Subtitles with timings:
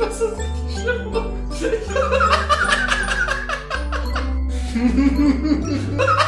[0.00, 1.12] Das ist richtig schlimm.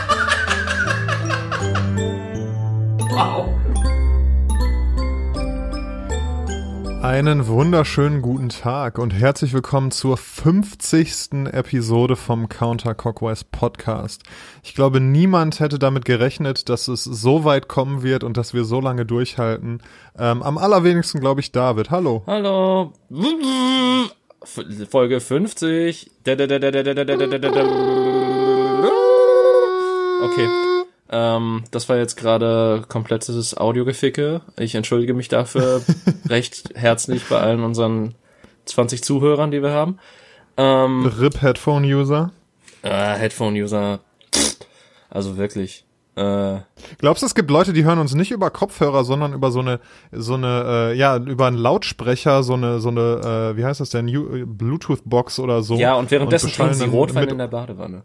[7.13, 11.45] Einen wunderschönen guten Tag und herzlich willkommen zur 50.
[11.53, 14.23] Episode vom Counter Cockwise Podcast.
[14.63, 18.65] Ich glaube, niemand hätte damit gerechnet, dass es so weit kommen wird und dass wir
[18.65, 19.83] so lange durchhalten.
[20.19, 21.91] Ähm, am allerwenigsten glaube ich David.
[21.91, 22.23] Hallo.
[22.27, 22.95] Hallo.
[24.89, 26.11] Folge 50.
[30.23, 30.49] Okay.
[31.13, 34.41] Ähm, das war jetzt gerade komplettes Audiogeficke.
[34.59, 35.83] Ich entschuldige mich dafür
[36.29, 38.15] recht herzlich bei allen unseren
[38.65, 39.99] 20 Zuhörern, die wir haben.
[40.57, 42.31] Ähm, RIP Headphone-User.
[42.83, 44.01] Äh, Headphone-User.
[45.11, 45.85] Also wirklich.
[46.17, 46.61] Äh,
[46.99, 49.81] Glaubst du, es gibt Leute, die hören uns nicht über Kopfhörer, sondern über so eine,
[50.13, 53.91] so eine, äh, ja, über einen Lautsprecher, so eine, so eine, äh, wie heißt das
[53.91, 55.77] denn, Bluetooth-Box oder so.
[55.77, 58.05] Ja, und währenddessen und trinken sie Rotwein in der Badewanne.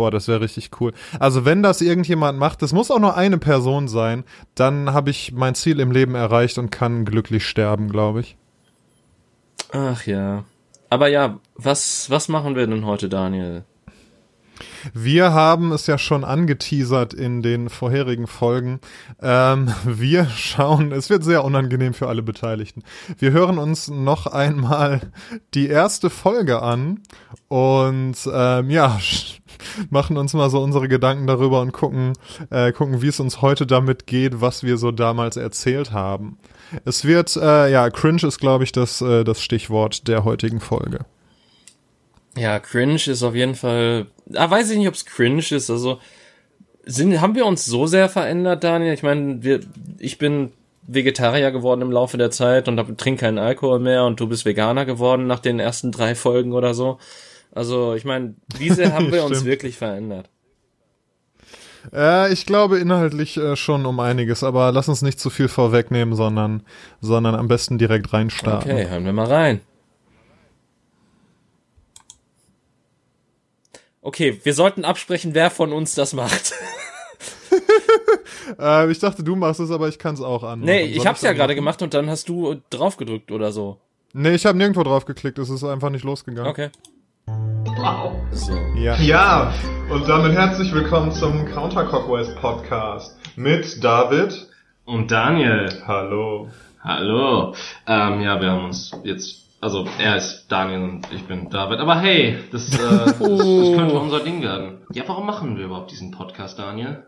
[0.00, 0.94] Boah, das wäre richtig cool.
[1.18, 5.32] Also wenn das irgendjemand macht, das muss auch nur eine Person sein, dann habe ich
[5.32, 8.38] mein Ziel im Leben erreicht und kann glücklich sterben, glaube ich.
[9.72, 10.44] Ach ja.
[10.88, 13.64] Aber ja, was, was machen wir denn heute, Daniel?
[14.94, 18.80] Wir haben es ja schon angeteasert in den vorherigen Folgen.
[19.20, 22.82] Ähm, wir schauen, es wird sehr unangenehm für alle Beteiligten.
[23.18, 25.00] Wir hören uns noch einmal
[25.54, 27.00] die erste Folge an
[27.48, 28.98] und ähm, ja,
[29.90, 32.12] machen uns mal so unsere Gedanken darüber und gucken,
[32.50, 36.38] äh, gucken, wie es uns heute damit geht, was wir so damals erzählt haben.
[36.84, 41.00] Es wird, äh, ja, cringe ist, glaube ich, das, äh, das Stichwort der heutigen Folge.
[42.36, 44.06] Ja, cringe ist auf jeden Fall.
[44.34, 45.70] Ah, weiß ich nicht, ob es cringe ist.
[45.70, 45.98] Also
[46.84, 48.94] sind, haben wir uns so sehr verändert, Daniel?
[48.94, 49.60] Ich meine, wir,
[49.98, 50.52] ich bin
[50.86, 54.84] Vegetarier geworden im Laufe der Zeit und trinke keinen Alkohol mehr und du bist Veganer
[54.84, 56.98] geworden nach den ersten drei Folgen oder so.
[57.52, 60.28] Also, ich meine, wie sehr haben wir uns wirklich verändert?
[61.92, 66.14] Äh, ich glaube inhaltlich äh, schon um einiges, aber lass uns nicht zu viel vorwegnehmen,
[66.14, 66.62] sondern,
[67.00, 68.70] sondern am besten direkt reinstarten.
[68.70, 69.60] Okay, hören wir mal rein.
[74.02, 76.54] Okay, wir sollten absprechen, wer von uns das macht.
[78.58, 80.60] äh, ich dachte, du machst es, aber ich kann es auch an.
[80.60, 83.78] Nee, ich hab's ja gerade gemacht und dann hast du drauf gedrückt oder so.
[84.12, 86.50] Nee, ich habe nirgendwo drauf geklickt, es ist einfach nicht losgegangen.
[86.50, 86.70] Okay.
[87.76, 88.12] Wow.
[88.32, 88.52] So.
[88.76, 88.96] Ja.
[88.96, 89.52] ja,
[89.90, 94.48] und damit herzlich willkommen zum Counter Cockwest Podcast mit David
[94.84, 95.82] und Daniel.
[95.86, 96.48] Hallo.
[96.82, 97.54] Hallo.
[97.86, 101.80] Ähm, ja, wir haben uns jetzt also er ist Daniel und ich bin David.
[101.80, 104.78] Aber hey, das, äh, das, das könnte unser Ding werden.
[104.92, 107.04] Ja, warum machen wir überhaupt diesen Podcast, Daniel?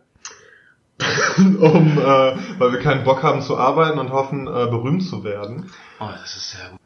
[1.39, 5.71] um, äh, weil wir keinen Bock haben zu arbeiten und hoffen, äh, berühmt zu werden.
[5.99, 6.82] Oh, das ist sehr gut.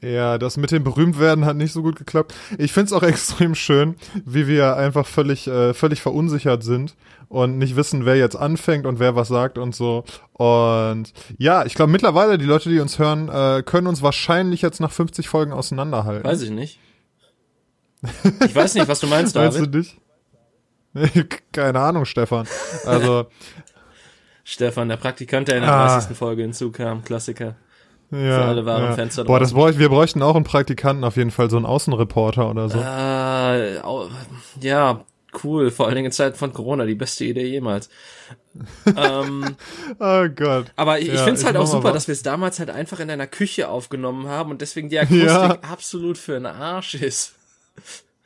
[0.00, 2.34] Ja, das mit dem Berühmtwerden hat nicht so gut geklappt.
[2.58, 6.94] Ich find's auch extrem schön, wie wir einfach völlig, äh, völlig verunsichert sind
[7.28, 10.04] und nicht wissen, wer jetzt anfängt und wer was sagt und so.
[10.32, 14.80] Und ja, ich glaube mittlerweile, die Leute, die uns hören, äh, können uns wahrscheinlich jetzt
[14.80, 16.24] nach 50 Folgen auseinanderhalten.
[16.24, 16.78] Weiß ich nicht.
[18.44, 19.60] Ich weiß nicht, was du meinst, David.
[19.60, 19.96] Weißt du nicht?
[21.52, 22.46] Keine Ahnung, Stefan.
[22.84, 23.26] Also.
[24.44, 25.98] Stefan, der Praktikant, der in der ah.
[25.98, 26.16] 30.
[26.16, 27.56] Folge hinzukam, Klassiker.
[28.10, 28.92] Ja, für alle wahren ja.
[28.92, 32.50] Fenster Boah, das bräuch, wir bräuchten auch einen Praktikanten auf jeden Fall, so einen Außenreporter
[32.50, 32.78] oder so.
[32.78, 33.76] Äh,
[34.66, 35.04] ja,
[35.44, 35.70] cool.
[35.70, 37.88] Vor allen Dingen in Zeiten von Corona, die beste Idee jemals.
[38.96, 39.56] ähm,
[40.00, 40.66] oh Gott.
[40.76, 42.98] Aber ich, ja, ich finde es halt auch super, dass wir es damals halt einfach
[43.00, 45.58] in einer Küche aufgenommen haben und deswegen die Akustik ja.
[45.62, 47.34] absolut für den Arsch ist.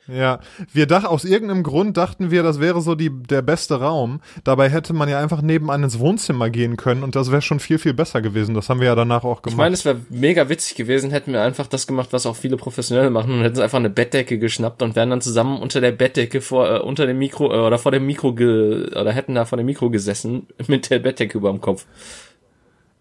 [0.07, 0.39] Ja,
[0.71, 4.21] wir dachten, aus irgendeinem Grund dachten wir, das wäre so die, der beste Raum.
[4.43, 7.79] Dabei hätte man ja einfach nebenan ins Wohnzimmer gehen können und das wäre schon viel,
[7.79, 8.53] viel besser gewesen.
[8.53, 9.53] Das haben wir ja danach auch gemacht.
[9.53, 12.57] Ich meine, es wäre mega witzig gewesen, hätten wir einfach das gemacht, was auch viele
[12.57, 16.41] Professionelle machen und hätten einfach eine Bettdecke geschnappt und wären dann zusammen unter der Bettdecke
[16.41, 19.57] vor, äh, unter dem Mikro, äh, oder vor dem Mikro ge, oder hätten da vor
[19.57, 21.85] dem Mikro gesessen mit der Bettdecke über dem Kopf.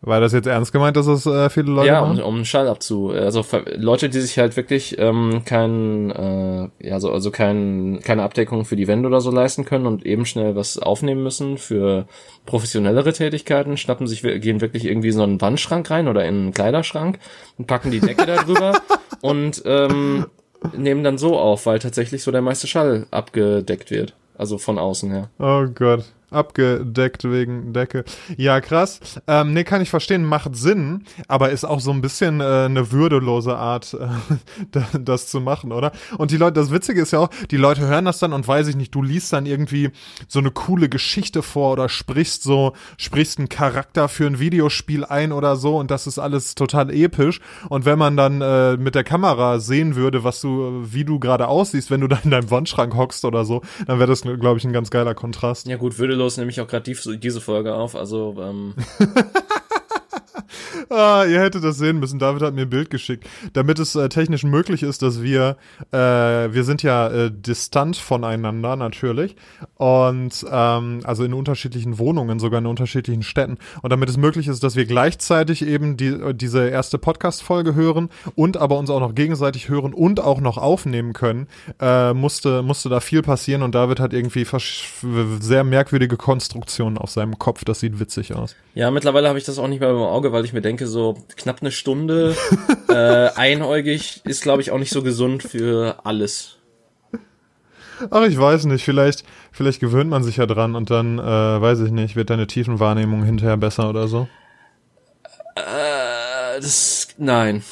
[0.06, 3.10] War das jetzt ernst gemeint, dass es äh, viele Leute ja, um, um Schall abzu.
[3.10, 3.42] Also
[3.76, 8.76] Leute, die sich halt wirklich ähm, kein, äh, ja, so, also kein, keine Abdeckung für
[8.76, 12.06] die Wände oder so leisten können und eben schnell was aufnehmen müssen für
[12.44, 16.52] professionellere Tätigkeiten, schnappen sich, gehen wirklich irgendwie in so einen Wandschrank rein oder in einen
[16.52, 17.18] Kleiderschrank
[17.56, 18.78] und packen die Decke da drüber
[19.22, 20.26] und ähm,
[20.76, 24.14] nehmen dann so auf, weil tatsächlich so der meiste Schall abgedeckt wird.
[24.36, 25.30] Also von außen her.
[25.38, 26.04] Oh Gott.
[26.34, 28.04] Abgedeckt wegen Decke.
[28.36, 29.00] Ja, krass.
[29.26, 32.92] Ähm, nee, kann ich verstehen, macht Sinn, aber ist auch so ein bisschen äh, eine
[32.92, 35.92] würdelose Art, äh, das zu machen, oder?
[36.18, 38.68] Und die Leute, das Witzige ist ja auch, die Leute hören das dann und weiß
[38.68, 39.90] ich nicht, du liest dann irgendwie
[40.28, 45.32] so eine coole Geschichte vor oder sprichst so, sprichst einen Charakter für ein Videospiel ein
[45.32, 47.40] oder so und das ist alles total episch.
[47.68, 51.48] Und wenn man dann äh, mit der Kamera sehen würde, was du, wie du gerade
[51.48, 54.64] aussiehst, wenn du da in deinem Wandschrank hockst oder so, dann wäre das, glaube ich,
[54.64, 55.66] ein ganz geiler Kontrast.
[55.66, 58.74] Ja gut, würdelos nehme ich auch gerade die, diese Folge auf, also ähm.
[60.90, 62.18] ah, ihr hättet das sehen müssen.
[62.18, 65.56] David hat mir ein Bild geschickt, damit es äh, technisch möglich ist, dass wir,
[65.92, 69.36] äh, wir sind ja äh, distant voneinander natürlich
[69.76, 73.58] und ähm, also in unterschiedlichen Wohnungen, sogar in unterschiedlichen Städten.
[73.82, 78.56] Und damit es möglich ist, dass wir gleichzeitig eben die, diese erste Podcast-Folge hören und
[78.56, 81.48] aber uns auch noch gegenseitig hören und auch noch aufnehmen können,
[81.80, 84.46] äh, musste, musste da viel passieren und David hat irgendwie
[85.40, 87.64] sehr merkwürdige Konstruktionen auf seinem Kopf.
[87.64, 88.54] Das sieht witzig aus.
[88.74, 91.16] Ja, mittlerweile habe ich das auch nicht mehr im Auge, weil ich mir denke, so
[91.36, 92.36] knapp eine Stunde
[92.88, 96.56] äh, einäugig ist, glaube ich, auch nicht so gesund für alles.
[98.10, 98.84] Ach, ich weiß nicht.
[98.84, 102.48] Vielleicht, vielleicht gewöhnt man sich ja dran und dann, äh, weiß ich nicht, wird deine
[102.48, 104.28] Tiefenwahrnehmung hinterher besser oder so?
[105.54, 107.62] Äh, das, nein.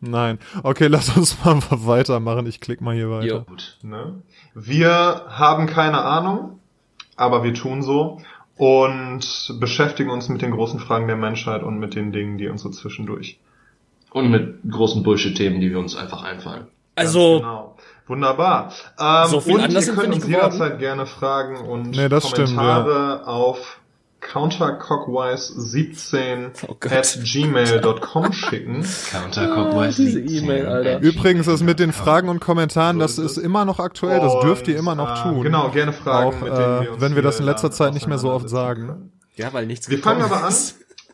[0.00, 0.38] Nein.
[0.62, 2.46] Okay, lass uns mal weitermachen.
[2.46, 3.26] Ich klicke mal hier weiter.
[3.26, 3.40] Jo.
[3.42, 4.22] Gut, ne?
[4.54, 6.60] Wir haben keine Ahnung,
[7.16, 8.22] aber wir tun so
[8.58, 12.62] und beschäftigen uns mit den großen Fragen der Menschheit und mit den Dingen, die uns
[12.62, 13.38] so zwischendurch.
[14.10, 16.66] Und mit großen Bullshit-Themen, die wir uns einfach einfallen.
[16.94, 17.38] Also.
[17.38, 17.76] Genau.
[18.08, 18.72] Wunderbar.
[18.98, 23.22] Ähm, so viel und ihr könnt uns jederzeit gerne Fragen und nee, Kommentare stimmt, ja.
[23.24, 23.80] auf
[24.20, 28.82] countercockwise17 oh at gmail.com schicken.
[28.82, 30.66] Countercockwise17.
[30.66, 31.00] Ah, Alter.
[31.00, 34.76] Übrigens, das mit den Fragen und Kommentaren, das ist immer noch aktuell, das dürft ihr
[34.76, 35.42] immer noch tun.
[35.42, 38.30] Genau, gerne Fragen, Auch, äh, wir wenn wir das in letzter Zeit nicht mehr so
[38.30, 39.12] oft sagen.
[39.36, 40.54] Ja, weil nichts Wir fangen aber an,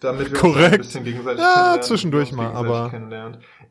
[0.00, 0.64] damit wir Korrekt.
[0.64, 2.90] uns ein bisschen gegenseitig ja, zwischendurch mal, aber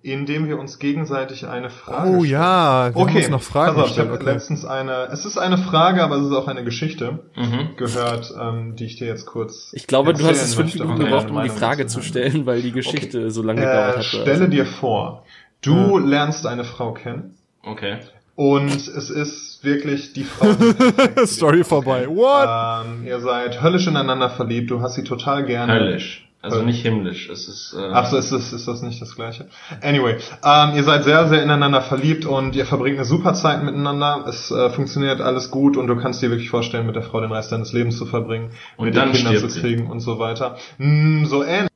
[0.04, 2.32] indem wir uns gegenseitig eine Frage Oh stellen.
[2.32, 3.18] ja, wir okay.
[3.20, 4.26] uns noch Fragen also, ich habe okay.
[4.26, 7.78] letztens eine, es ist eine Frage, aber es ist auch eine Geschichte mhm.
[7.78, 11.32] gehört, ähm, die ich dir jetzt kurz Ich glaube, du hast es fünf Minuten gebraucht,
[11.32, 13.30] um die Frage zu stellen, weil die Geschichte okay.
[13.30, 14.04] so lange äh, gedauert hat.
[14.04, 14.48] Stelle also.
[14.48, 15.24] dir vor,
[15.62, 16.06] du ja.
[16.06, 17.38] lernst eine Frau kennen.
[17.64, 18.00] Okay.
[18.36, 20.48] Und es ist wirklich die Frau.
[21.26, 22.08] Story vorbei.
[22.10, 22.86] What?
[22.86, 25.74] Ähm, ihr seid höllisch ineinander verliebt, du hast sie total gerne.
[25.74, 26.28] Höllisch.
[26.44, 27.74] Also nicht himmlisch, es ist.
[27.74, 29.48] Äh Ach so, ist das, ist das nicht das gleiche?
[29.82, 34.26] Anyway, ähm, ihr seid sehr, sehr ineinander verliebt und ihr verbringt eine super Zeit miteinander.
[34.28, 37.32] Es äh, funktioniert alles gut und du kannst dir wirklich vorstellen, mit der Frau den
[37.32, 40.58] Rest deines Lebens zu verbringen, und mit dann Kindern zu kriegen und so weiter.
[40.80, 41.73] Mm, so ähnlich.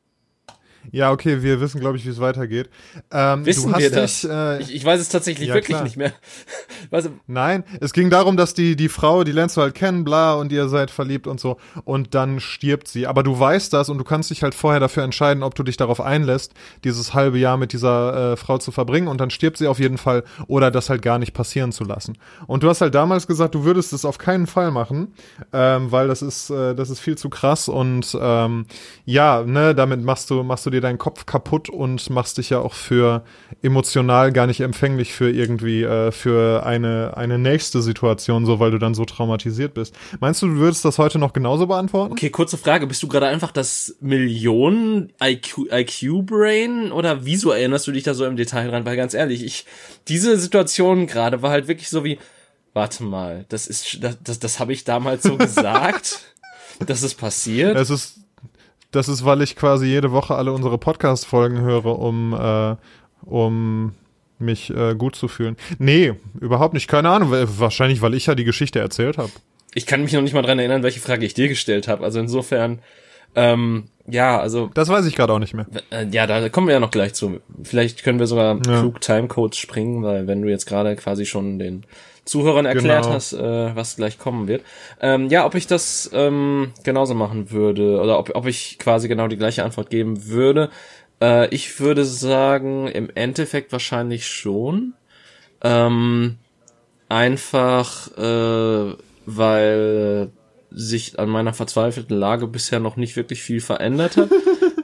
[0.92, 2.70] Ja, okay, wir wissen, glaube ich, wie es weitergeht.
[3.12, 4.22] Ähm, wissen wir das?
[4.22, 5.84] Dich, äh, ich, ich, weiß es tatsächlich ja, wirklich klar.
[5.84, 6.14] nicht mehr.
[6.90, 10.36] weißt Nein, es ging darum, dass die, die Frau, die lernst du halt kennen, bla,
[10.36, 13.08] und ihr seid verliebt und so, und dann stirbt sie.
[13.08, 15.78] Aber du weißt das und du kannst dich halt vorher dafür entscheiden, ob du dich
[15.78, 16.54] darauf einlässt,
[16.84, 19.98] dieses halbe Jahr mit dieser äh, Frau zu verbringen, und dann stirbt sie auf jeden
[19.98, 22.18] Fall, oder das halt gar nicht passieren zu lassen.
[22.48, 25.14] Und du hast halt damals gesagt, du würdest es auf keinen Fall machen,
[25.54, 28.66] ähm, weil das ist, äh, das ist viel zu krass und ähm,
[29.06, 32.50] ja, ne, damit machst du, machst du dir dir deinen Kopf kaputt und machst dich
[32.50, 33.24] ja auch für
[33.62, 38.78] emotional gar nicht empfänglich für irgendwie, äh, für eine, eine nächste Situation, so weil du
[38.78, 39.96] dann so traumatisiert bist.
[40.20, 42.14] Meinst du, du würdest das heute noch genauso beantworten?
[42.14, 42.88] Okay, kurze Frage.
[42.88, 48.26] Bist du gerade einfach das Millionen IQ, IQ-Brain oder wieso erinnerst du dich da so
[48.26, 48.86] im Detail dran?
[48.86, 49.66] Weil ganz ehrlich, ich,
[50.08, 52.20] diese Situation gerade war halt wirklich so wie,
[52.74, 56.20] warte mal, das ist, das, das, das habe ich damals so gesagt.
[56.86, 57.76] dass es passiert.
[57.76, 58.20] Es ist
[58.92, 62.76] das ist, weil ich quasi jede Woche alle unsere Podcast-Folgen höre, um, äh,
[63.26, 63.94] um
[64.40, 65.58] mich äh, gut zu fühlen.
[65.80, 66.88] Nee, überhaupt nicht.
[66.88, 67.32] Keine Ahnung.
[67.32, 69.32] Wahrscheinlich, weil ich ja die Geschichte erzählt habe.
[69.74, 72.04] Ich kann mich noch nicht mal dran erinnern, welche Frage ich dir gestellt habe.
[72.04, 72.80] Also insofern,
[73.38, 74.70] ähm, ja, also.
[74.74, 75.68] Das weiß ich gerade auch nicht mehr.
[75.92, 77.40] Äh, ja, da kommen wir ja noch gleich zu.
[77.62, 78.80] Vielleicht können wir sogar ja.
[78.80, 81.86] klug Timecodes springen, weil wenn du jetzt gerade quasi schon den
[82.26, 83.16] Zuhörern erklärt genau.
[83.16, 84.64] hast, äh, was gleich kommen wird.
[85.02, 89.28] Ähm, ja, ob ich das ähm, genauso machen würde oder ob, ob ich quasi genau
[89.28, 90.70] die gleiche Antwort geben würde.
[91.22, 94.94] Äh, ich würde sagen, im Endeffekt wahrscheinlich schon.
[95.62, 96.38] Ähm,
[97.08, 98.94] einfach, äh,
[99.26, 100.30] weil
[100.78, 104.30] sich an meiner verzweifelten Lage bisher noch nicht wirklich viel verändert hat.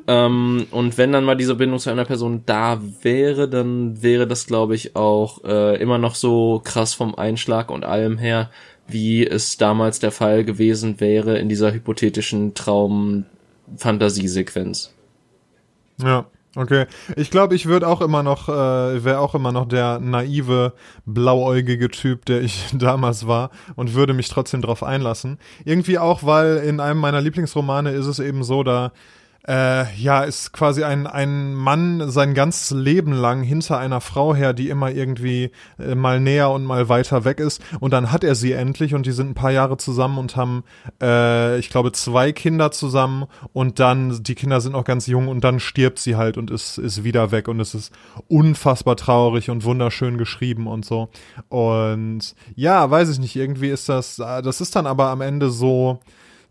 [0.06, 4.48] Ähm, und wenn dann mal diese Bindung zu einer Person da wäre, dann wäre das,
[4.48, 8.50] glaube ich, auch äh, immer noch so krass vom Einschlag und allem her,
[8.86, 14.94] wie es damals der Fall gewesen wäre in dieser hypothetischen Traum-Fantasiesequenz.
[16.02, 16.26] Ja.
[16.56, 20.74] Okay, ich glaube, ich würde auch immer noch, äh, wäre auch immer noch der naive,
[21.06, 25.40] blauäugige Typ, der ich damals war und würde mich trotzdem drauf einlassen.
[25.66, 28.92] Irgendwie auch, weil in einem meiner Lieblingsromane ist es eben so, da
[29.48, 34.54] äh, ja, ist quasi ein, ein Mann sein ganzes Leben lang hinter einer Frau her,
[34.54, 37.62] die immer irgendwie äh, mal näher und mal weiter weg ist.
[37.82, 40.64] Und dann hat er sie endlich und die sind ein paar Jahre zusammen und haben,
[41.02, 45.44] äh, ich glaube, zwei Kinder zusammen und dann, die Kinder sind noch ganz jung und
[45.44, 47.94] dann stirbt sie halt und ist, ist wieder weg und es ist
[48.30, 51.10] unfassbar traurig und wunderschön geschrieben und so.
[51.50, 55.50] Und ja, weiß ich nicht, irgendwie ist das, äh, das ist dann aber am Ende
[55.50, 56.00] so,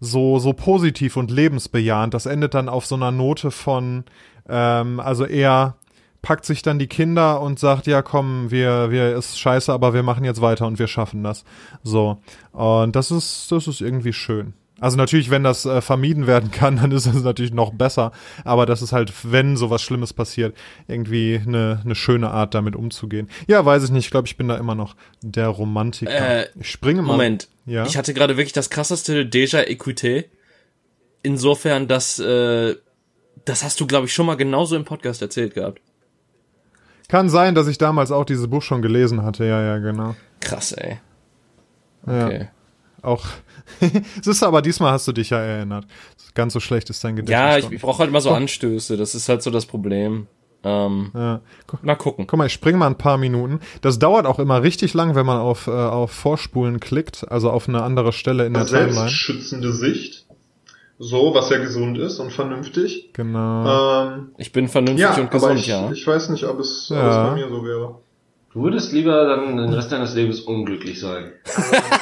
[0.04, 2.12] so, so positiv und lebensbejahend.
[2.12, 4.02] Das endet dann auf so einer Note von,
[4.48, 5.76] ähm, also er
[6.22, 10.02] packt sich dann die Kinder und sagt, ja komm, wir, wir ist scheiße, aber wir
[10.02, 11.44] machen jetzt weiter und wir schaffen das.
[11.84, 12.18] So.
[12.50, 14.54] Und das ist, das ist irgendwie schön.
[14.80, 18.10] Also natürlich, wenn das äh, vermieden werden kann, dann ist es natürlich noch besser.
[18.44, 20.56] Aber das ist halt, wenn sowas Schlimmes passiert,
[20.88, 23.28] irgendwie eine, eine schöne Art, damit umzugehen.
[23.46, 24.06] Ja, weiß ich nicht.
[24.06, 26.40] Ich glaube, ich bin da immer noch der Romantiker.
[26.40, 27.12] Äh, ich springe mal.
[27.12, 27.48] Moment.
[27.66, 27.86] Ja?
[27.86, 30.24] Ich hatte gerade wirklich das krasseste Déjà Equité.
[31.22, 32.76] Insofern, dass äh,
[33.44, 35.80] das hast du, glaube ich, schon mal genauso im Podcast erzählt gehabt.
[37.08, 39.44] Kann sein, dass ich damals auch dieses Buch schon gelesen hatte.
[39.44, 40.16] Ja, ja, genau.
[40.40, 40.98] Krass, ey.
[42.06, 42.40] Okay.
[42.40, 42.48] Ja.
[43.02, 43.26] Auch
[44.22, 45.86] Siehst du, aber diesmal hast du dich ja erinnert.
[46.34, 47.38] Ganz so schlecht ist dein Gedächtnis.
[47.38, 48.96] Ja, ich, ich brauche halt immer so Anstöße.
[48.96, 50.26] Das ist halt so das Problem.
[50.64, 51.40] Ähm, ja.
[51.82, 52.26] Mal gucken.
[52.26, 53.60] Guck mal, ich spring mal ein paar Minuten.
[53.80, 57.68] Das dauert auch immer richtig lang, wenn man auf, äh, auf Vorspulen klickt, also auf
[57.68, 58.92] eine andere Stelle in der Timeline.
[58.92, 60.26] Selbstschützende Sicht.
[60.98, 63.10] So, was ja gesund ist und vernünftig.
[63.12, 64.06] Genau.
[64.06, 65.90] Ähm, ich bin vernünftig ja, und gesund, ich, ja.
[65.90, 67.08] Ich weiß nicht, ob es, ja.
[67.08, 67.96] es bei mir so wäre.
[68.52, 71.32] Du würdest lieber dann den Rest deines Lebens unglücklich sein.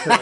[0.05, 0.19] ja,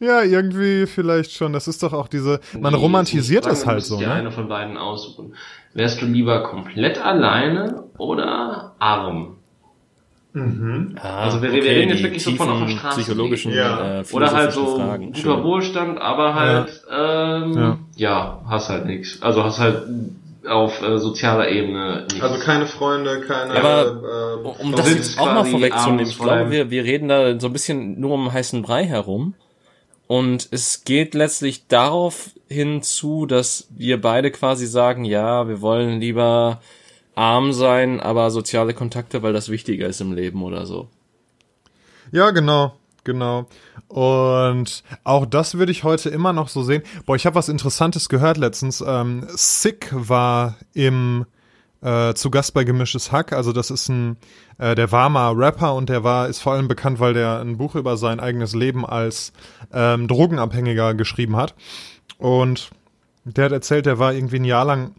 [0.00, 1.52] irgendwie vielleicht schon.
[1.52, 3.96] Das ist doch auch diese, man nee, romantisiert es halt so.
[3.96, 4.14] Du dir ne?
[4.14, 5.34] eine von beiden aussuchen.
[5.74, 9.36] Wärst du lieber komplett alleine oder arm?
[10.32, 10.94] Mhm.
[11.02, 13.00] Ah, also wir, okay, wir reden jetzt wirklich so von auf der Straße.
[13.00, 14.00] Psychologischen, ja.
[14.00, 15.06] äh, Oder halt so Fragen.
[15.06, 15.42] guter Schön.
[15.42, 17.78] Wohlstand, aber halt, ja, ähm, ja.
[17.96, 19.20] ja hast halt nichts.
[19.22, 19.82] Also hast halt
[20.48, 22.22] auf äh, sozialer Ebene nicht.
[22.22, 23.54] Also keine Freunde, keine.
[23.54, 27.48] Aber äh, um das jetzt auch mal vorwegzunehmen, ich glaube, wir, wir reden da so
[27.48, 29.34] ein bisschen nur um heißen Brei herum.
[30.10, 36.60] Und es geht letztlich darauf hinzu, dass wir beide quasi sagen, ja, wir wollen lieber
[37.14, 40.88] arm sein, aber soziale Kontakte, weil das wichtiger ist im Leben oder so.
[42.10, 42.74] Ja, genau.
[43.04, 43.46] Genau.
[43.86, 46.82] Und auch das würde ich heute immer noch so sehen.
[47.06, 48.82] Boah, ich habe was Interessantes gehört letztens.
[48.84, 51.24] Ähm, Sick war im
[51.82, 53.32] äh, zu Gast bei Gemischtes Hack.
[53.32, 54.16] Also das ist ein,
[54.58, 57.56] äh, der war mal Rapper und der war, ist vor allem bekannt, weil der ein
[57.56, 59.32] Buch über sein eigenes Leben als
[59.72, 61.54] ähm, Drogenabhängiger geschrieben hat.
[62.18, 62.70] Und
[63.24, 64.94] der hat erzählt, der war irgendwie ein Jahr lang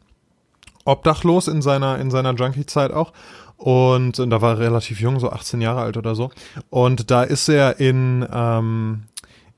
[0.85, 3.13] obdachlos in seiner, in seiner Junkie-Zeit auch
[3.61, 6.31] und, und da war er relativ jung, so 18 Jahre alt oder so.
[6.71, 9.03] Und da ist er in, ähm,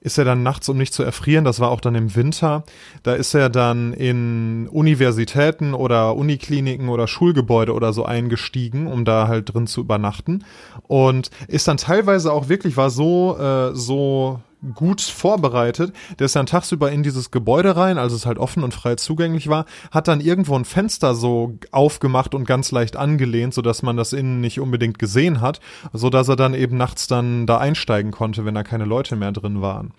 [0.03, 2.63] ist er dann nachts, um nicht zu erfrieren, das war auch dann im Winter,
[3.03, 9.27] da ist er dann in Universitäten oder Unikliniken oder Schulgebäude oder so eingestiegen, um da
[9.29, 10.43] halt drin zu übernachten.
[10.87, 14.41] Und ist dann teilweise auch wirklich, war so, äh, so
[14.75, 15.93] gut vorbereitet.
[16.19, 19.47] Der ist dann tagsüber in dieses Gebäude rein, als es halt offen und frei zugänglich
[19.47, 24.13] war, hat dann irgendwo ein Fenster so aufgemacht und ganz leicht angelehnt, sodass man das
[24.13, 25.59] innen nicht unbedingt gesehen hat,
[25.91, 29.31] so dass er dann eben nachts dann da einsteigen konnte, wenn da keine Leute mehr
[29.31, 29.91] drin waren.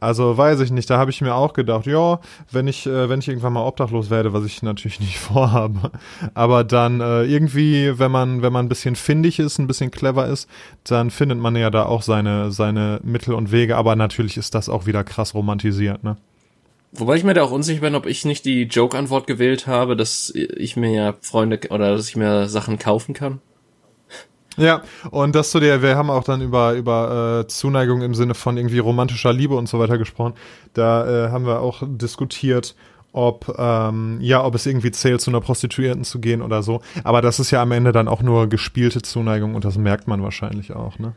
[0.00, 2.20] Also weiß ich nicht, da habe ich mir auch gedacht, ja,
[2.50, 5.92] wenn ich äh, wenn ich irgendwann mal obdachlos werde, was ich natürlich nicht vorhabe,
[6.34, 10.26] aber dann äh, irgendwie, wenn man wenn man ein bisschen findig ist, ein bisschen clever
[10.26, 10.48] ist,
[10.84, 14.68] dann findet man ja da auch seine seine Mittel und Wege, aber natürlich ist das
[14.68, 16.16] auch wieder krass romantisiert, ne?
[16.92, 20.32] Wobei ich mir da auch unsicher bin, ob ich nicht die Joke-Antwort gewählt habe, dass
[20.34, 23.40] ich mir ja Freunde oder dass ich mir Sachen kaufen kann.
[24.56, 28.34] Ja, und dass du dir, wir haben auch dann über, über äh, Zuneigung im Sinne
[28.34, 30.32] von irgendwie romantischer Liebe und so weiter gesprochen.
[30.72, 32.74] Da äh, haben wir auch diskutiert,
[33.12, 36.80] ob ähm, ja, ob es irgendwie zählt, zu einer Prostituierten zu gehen oder so.
[37.04, 40.22] Aber das ist ja am Ende dann auch nur gespielte Zuneigung und das merkt man
[40.22, 41.14] wahrscheinlich auch, ne?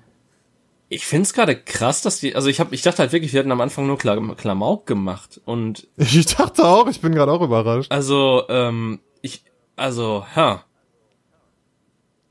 [0.94, 3.52] Ich find's gerade krass, dass die, also ich habe, ich dachte halt wirklich, wir hatten
[3.54, 7.90] am Anfang nur Klam Klamauk gemacht und ich dachte auch, ich bin gerade auch überrascht.
[7.90, 9.46] Also, ähm, ich,
[9.78, 10.66] also, ha.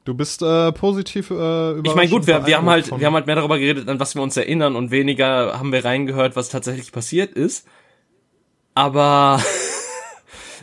[0.04, 1.86] Du bist äh, positiv äh, überrascht.
[1.86, 4.14] Ich meine, gut, wir, wir haben halt, wir haben halt mehr darüber geredet, an was
[4.14, 7.66] wir uns erinnern und weniger haben wir reingehört, was tatsächlich passiert ist.
[8.74, 9.40] Aber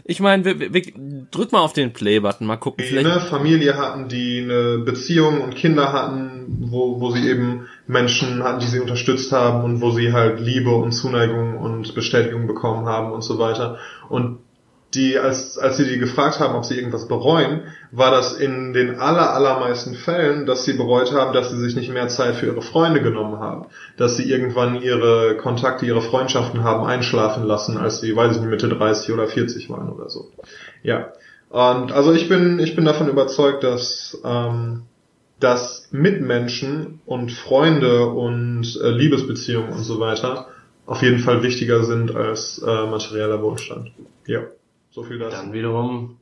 [0.10, 0.84] Ich meine, wir, wir, wir,
[1.32, 2.82] drück mal auf den Play-Button, mal gucken.
[2.82, 3.10] Die vielleicht.
[3.10, 8.60] eine Familie hatten, die eine Beziehung und Kinder hatten, wo, wo sie eben Menschen hatten,
[8.60, 13.12] die sie unterstützt haben und wo sie halt Liebe und Zuneigung und Bestätigung bekommen haben
[13.12, 13.78] und so weiter.
[14.10, 14.40] Und
[14.94, 19.00] die, als, als sie die gefragt haben, ob sie irgendwas bereuen, war das in den
[19.00, 22.62] aller, allermeisten Fällen, dass sie bereut haben, dass sie sich nicht mehr Zeit für ihre
[22.62, 23.66] Freunde genommen haben.
[23.98, 28.50] Dass sie irgendwann ihre Kontakte, ihre Freundschaften haben einschlafen lassen, als sie, weiß ich nicht,
[28.50, 30.32] Mitte 30 oder 40 waren oder so.
[30.84, 31.12] Ja.
[31.50, 34.84] Und also ich bin, ich bin davon überzeugt, dass, ähm,
[35.40, 40.48] dass Mitmenschen und Freunde und äh, Liebesbeziehungen und so weiter
[40.86, 43.92] auf jeden Fall wichtiger sind als äh, materieller Wohlstand.
[44.26, 44.44] Ja.
[44.90, 45.36] So viel dazu.
[45.36, 46.18] Dann wiederum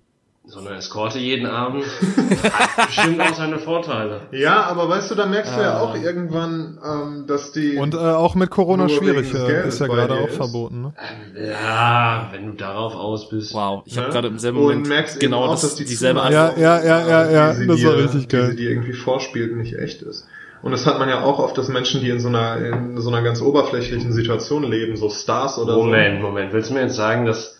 [0.47, 1.83] so eine Eskorte jeden Abend
[2.53, 4.21] hat bestimmt auch seine Vorteile.
[4.31, 7.77] Ja, aber weißt du, da merkst du ja auch irgendwann, ähm, dass die.
[7.77, 10.35] Und äh, auch mit Corona schwierig, äh, ist ja gerade auch ist.
[10.35, 10.93] verboten, ne?
[11.35, 13.53] Ja, wenn du darauf aus bist.
[13.53, 16.57] Wow, ich habe gerade im selben Moment merkst genau auch, das, dass die dieselbe Antwort.
[16.57, 18.51] Ja, ja, ja, ja, ja, das dir, war richtig geil.
[18.51, 20.27] Die, die irgendwie vorspielt, nicht echt ist.
[20.61, 23.09] Und das hat man ja auch oft, dass Menschen, die in so einer, in so
[23.09, 25.91] einer ganz oberflächlichen Situation leben, so Stars oder Moment, so.
[25.91, 27.55] Moment, Moment, willst du mir jetzt sagen, dass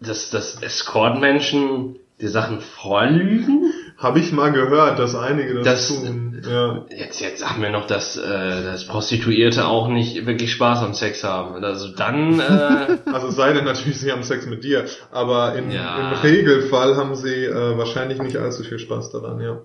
[0.00, 3.72] dass, dass Escort-Menschen die Sachen vorlügen?
[3.96, 6.42] Habe ich mal gehört, dass einige das, das tun.
[6.48, 6.84] Ja.
[6.90, 11.24] Jetzt, jetzt sagen wir noch, dass, äh, dass Prostituierte auch nicht wirklich Spaß am Sex
[11.24, 11.62] haben.
[11.64, 12.40] Also dann.
[12.40, 14.84] Äh also sei denn natürlich, sie haben Sex mit dir.
[15.10, 16.12] Aber in, ja.
[16.12, 19.60] im Regelfall haben sie äh, wahrscheinlich nicht allzu viel Spaß daran, ja.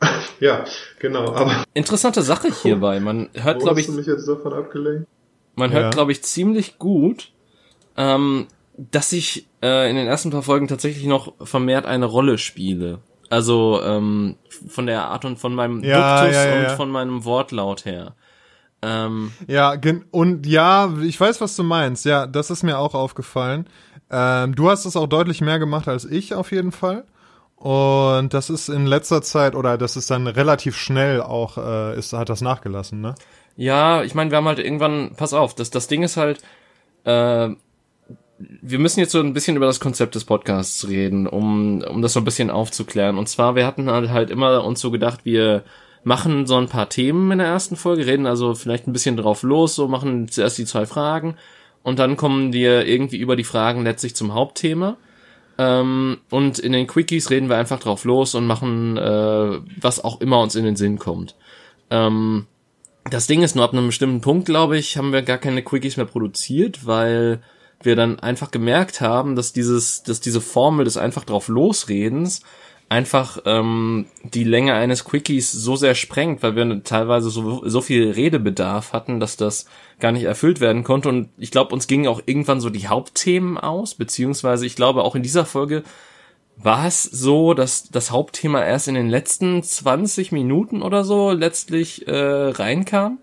[0.40, 0.64] ja,
[0.98, 1.32] genau.
[1.34, 3.00] Aber interessante Sache hierbei.
[3.00, 3.86] Man hört, glaube ich.
[3.86, 5.06] Hast du mich jetzt davon abgelenkt?
[5.54, 5.90] Man hört, ja.
[5.90, 7.30] glaube ich, ziemlich gut,
[7.96, 13.00] ähm, dass ich äh, in den ersten paar Folgen tatsächlich noch vermehrt eine Rolle spiele.
[13.30, 14.36] Also ähm,
[14.68, 18.14] von der Art und von meinem ja, Duktus ja, ja, und von meinem Wortlaut her.
[18.82, 19.74] Ähm, ja,
[20.10, 22.04] und ja, ich weiß, was du meinst.
[22.04, 23.66] Ja, das ist mir auch aufgefallen.
[24.10, 27.04] Ähm, du hast es auch deutlich mehr gemacht als ich auf jeden Fall.
[27.56, 32.12] Und das ist in letzter Zeit oder das ist dann relativ schnell auch äh, ist
[32.12, 33.14] hat das nachgelassen, ne?
[33.54, 36.42] Ja, ich meine, wir haben halt irgendwann, pass auf, das das Ding ist halt,
[37.04, 37.50] äh,
[38.60, 42.12] wir müssen jetzt so ein bisschen über das Konzept des Podcasts reden, um, um das
[42.12, 43.18] so ein bisschen aufzuklären.
[43.18, 45.64] Und zwar, wir hatten halt, halt immer uns so gedacht, wir
[46.04, 49.42] machen so ein paar Themen in der ersten Folge, reden also vielleicht ein bisschen drauf
[49.42, 51.36] los, so machen zuerst die zwei Fragen
[51.82, 54.96] und dann kommen wir irgendwie über die Fragen letztlich zum Hauptthema.
[55.58, 60.20] Ähm, und in den Quickies reden wir einfach drauf los und machen, äh, was auch
[60.20, 61.36] immer uns in den Sinn kommt.
[61.90, 62.46] Ähm,
[63.10, 65.96] das Ding ist nur ab einem bestimmten Punkt, glaube ich, haben wir gar keine Quickies
[65.96, 67.42] mehr produziert, weil
[67.84, 72.42] wir dann einfach gemerkt haben, dass dieses, dass diese Formel des einfach drauf losredens
[72.92, 78.10] einfach ähm, die Länge eines Quickies so sehr sprengt, weil wir teilweise so, so viel
[78.10, 79.64] Redebedarf hatten, dass das
[79.98, 81.08] gar nicht erfüllt werden konnte.
[81.08, 85.14] Und ich glaube, uns gingen auch irgendwann so die Hauptthemen aus, beziehungsweise ich glaube, auch
[85.14, 85.84] in dieser Folge
[86.58, 92.06] war es so, dass das Hauptthema erst in den letzten 20 Minuten oder so letztlich
[92.06, 93.18] äh, reinkam.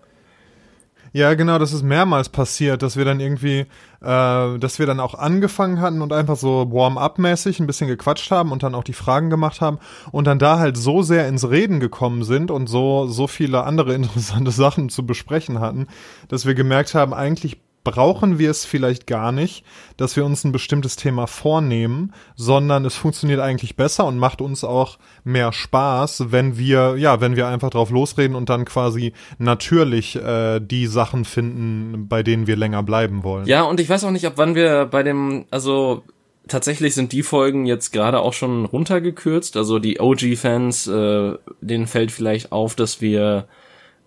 [1.12, 3.66] Ja, genau, das ist mehrmals passiert, dass wir dann irgendwie,
[4.00, 8.52] äh, dass wir dann auch angefangen hatten und einfach so warm-up-mäßig ein bisschen gequatscht haben
[8.52, 9.80] und dann auch die Fragen gemacht haben
[10.12, 13.94] und dann da halt so sehr ins Reden gekommen sind und so, so viele andere
[14.00, 15.88] interessante Sachen zu besprechen hatten,
[16.28, 17.58] dass wir gemerkt haben, eigentlich
[17.90, 19.64] brauchen wir es vielleicht gar nicht,
[19.96, 24.62] dass wir uns ein bestimmtes Thema vornehmen, sondern es funktioniert eigentlich besser und macht uns
[24.62, 30.14] auch mehr Spaß, wenn wir, ja, wenn wir einfach drauf losreden und dann quasi natürlich
[30.14, 33.46] äh, die Sachen finden, bei denen wir länger bleiben wollen.
[33.46, 36.04] Ja, und ich weiß auch nicht, ab wann wir bei dem, also
[36.46, 39.56] tatsächlich sind die Folgen jetzt gerade auch schon runtergekürzt.
[39.56, 43.48] Also die OG-Fans, äh, denen fällt vielleicht auf, dass wir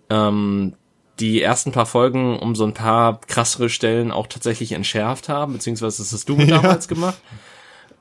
[0.08, 0.74] ähm,
[1.20, 6.02] die ersten paar Folgen um so ein paar krassere Stellen auch tatsächlich entschärft haben, beziehungsweise
[6.02, 6.46] das hast du ja.
[6.46, 7.18] damals gemacht.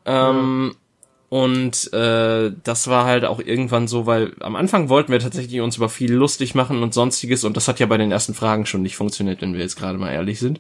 [0.06, 0.80] Ähm, ja.
[1.30, 5.78] Und äh, das war halt auch irgendwann so, weil am Anfang wollten wir tatsächlich uns
[5.78, 8.84] über viel lustig machen und sonstiges und das hat ja bei den ersten Fragen schon
[8.84, 10.60] nicht funktioniert, wenn wir jetzt gerade mal ehrlich sind.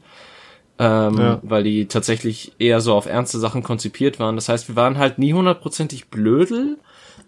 [0.79, 1.39] Ähm, ja.
[1.43, 4.35] Weil die tatsächlich eher so auf ernste Sachen konzipiert waren.
[4.35, 6.79] Das heißt, wir waren halt nie hundertprozentig blödel,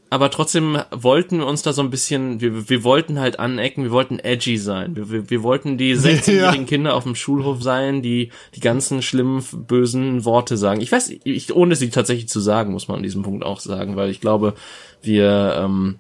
[0.10, 3.92] aber trotzdem wollten wir uns da so ein bisschen, wir, wir wollten halt anecken, wir
[3.92, 4.96] wollten edgy sein.
[4.96, 6.68] Wir, wir, wir wollten die 16-jährigen ja.
[6.68, 10.80] Kinder auf dem Schulhof sein, die die ganzen schlimmen, bösen Worte sagen.
[10.82, 13.96] Ich weiß, ich, ohne sie tatsächlich zu sagen, muss man an diesem Punkt auch sagen,
[13.96, 14.54] weil ich glaube,
[15.02, 15.96] wir, ähm,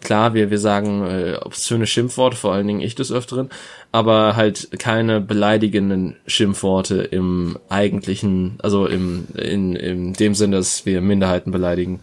[0.00, 3.48] klar, wir, wir sagen äh, obszöne Schimpfworte, vor allen Dingen ich des Öfteren,
[3.92, 11.00] aber halt keine beleidigenden Schimpfworte im eigentlichen, also im, in, in dem Sinne, dass wir
[11.00, 12.00] Minderheiten beleidigen.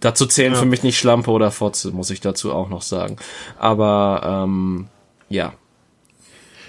[0.00, 0.58] Dazu zählen ja.
[0.58, 3.16] für mich nicht Schlampe oder Fotze, muss ich dazu auch noch sagen.
[3.58, 4.88] Aber ähm,
[5.28, 5.54] ja.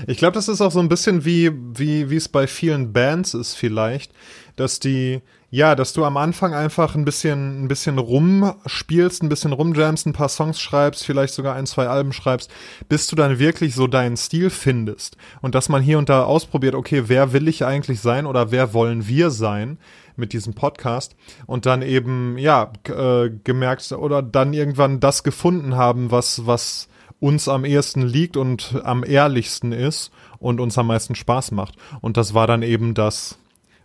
[0.08, 3.34] Ich glaube, das ist auch so ein bisschen wie, wie, wie es bei vielen Bands
[3.34, 4.14] ist vielleicht,
[4.56, 9.52] dass die ja, dass du am Anfang einfach ein bisschen, ein bisschen rumspielst, ein bisschen
[9.52, 12.52] rumjamst, ein paar Songs schreibst, vielleicht sogar ein, zwei Alben schreibst,
[12.88, 15.18] bis du dann wirklich so deinen Stil findest.
[15.42, 18.74] Und dass man hier und da ausprobiert, okay, wer will ich eigentlich sein oder wer
[18.74, 19.80] wollen wir sein
[20.20, 21.16] mit diesem Podcast?
[21.48, 27.48] Und dann eben, ja, äh, gemerkt oder dann irgendwann das gefunden haben, was, was uns
[27.48, 31.76] am ehesten liegt und am ehrlichsten ist und uns am meisten Spaß macht.
[32.02, 33.38] Und das war dann eben das,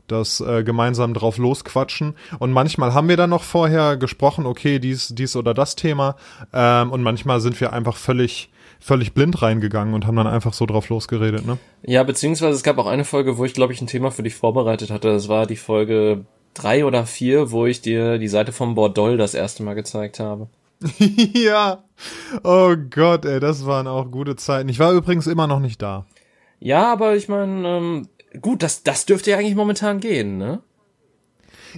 [0.06, 2.14] das äh, gemeinsam drauf losquatschen.
[2.38, 6.16] Und manchmal haben wir dann noch vorher gesprochen, okay, dies, dies oder das Thema.
[6.52, 8.50] Ähm, und manchmal sind wir einfach völlig,
[8.84, 11.56] völlig blind reingegangen und haben dann einfach so drauf losgeredet, ne?
[11.82, 14.34] Ja, beziehungsweise es gab auch eine Folge, wo ich, glaube ich, ein Thema für dich
[14.34, 15.08] vorbereitet hatte.
[15.08, 19.32] Das war die Folge drei oder vier, wo ich dir die Seite vom Bordell das
[19.32, 20.48] erste Mal gezeigt habe.
[20.98, 21.82] ja.
[22.42, 24.68] Oh Gott, ey, das waren auch gute Zeiten.
[24.68, 26.04] Ich war übrigens immer noch nicht da.
[26.60, 28.08] Ja, aber ich meine, ähm,
[28.42, 30.60] gut, das, das dürfte ja eigentlich momentan gehen, ne?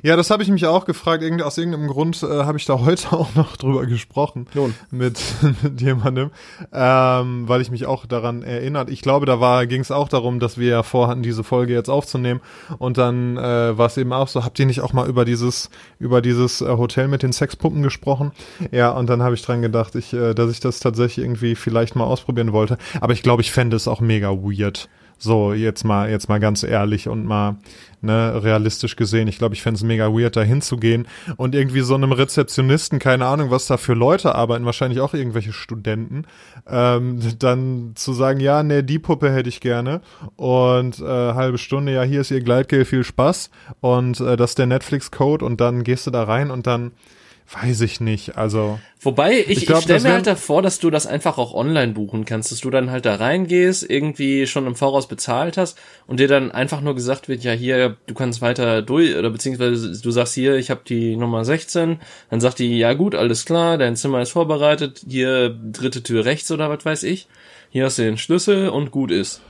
[0.03, 1.23] Ja, das habe ich mich auch gefragt.
[1.23, 4.75] Irgend, aus irgendeinem Grund äh, habe ich da heute auch noch drüber gesprochen Nun.
[4.91, 5.21] mit,
[5.63, 6.31] mit jemandem,
[6.73, 8.91] ähm, weil ich mich auch daran erinnert.
[8.91, 11.89] Ich glaube, da war ging es auch darum, dass wir ja vorhatten, diese Folge jetzt
[11.89, 12.41] aufzunehmen.
[12.79, 15.71] Und dann äh, war es eben auch so, habt ihr nicht auch mal über dieses
[15.99, 18.33] über dieses äh, Hotel mit den Sexpuppen gesprochen?
[18.71, 21.97] Ja, und dann habe ich dran gedacht, ich, äh, dass ich das tatsächlich irgendwie vielleicht
[21.97, 22.79] mal ausprobieren wollte.
[23.01, 24.89] Aber ich glaube, ich fände es auch mega weird.
[25.19, 27.57] So, jetzt mal, jetzt mal ganz ehrlich und mal
[28.03, 29.29] ne, realistisch gesehen.
[29.29, 33.27] Ich glaube, ich fände es mega weird, da hinzugehen und irgendwie so einem Rezeptionisten, keine
[33.27, 36.25] Ahnung, was da für Leute arbeiten, wahrscheinlich auch irgendwelche Studenten,
[36.69, 40.03] ähm, dann zu sagen, ja, ne, die Puppe hätte ich gerne
[40.37, 43.51] und äh, halbe Stunde, ja, hier ist ihr Gleitgel, viel Spaß
[43.81, 46.93] und äh, das ist der Netflix-Code und dann gehst du da rein und dann
[47.53, 48.81] Weiß ich nicht, also.
[49.01, 52.25] Wobei, ich, ich, ich stelle mir halt davor, dass du das einfach auch online buchen
[52.25, 55.79] kannst, dass du dann halt da reingehst, irgendwie schon im Voraus bezahlt hast
[56.09, 60.01] und dir dann einfach nur gesagt wird, ja hier, du kannst weiter durch, oder beziehungsweise
[60.01, 63.79] du sagst hier, ich habe die Nummer 16, dann sagt die, ja gut, alles klar,
[63.79, 67.29] dein Zimmer ist vorbereitet, hier dritte Tür rechts oder was weiß ich,
[67.71, 69.41] hier hast du den Schlüssel und gut ist.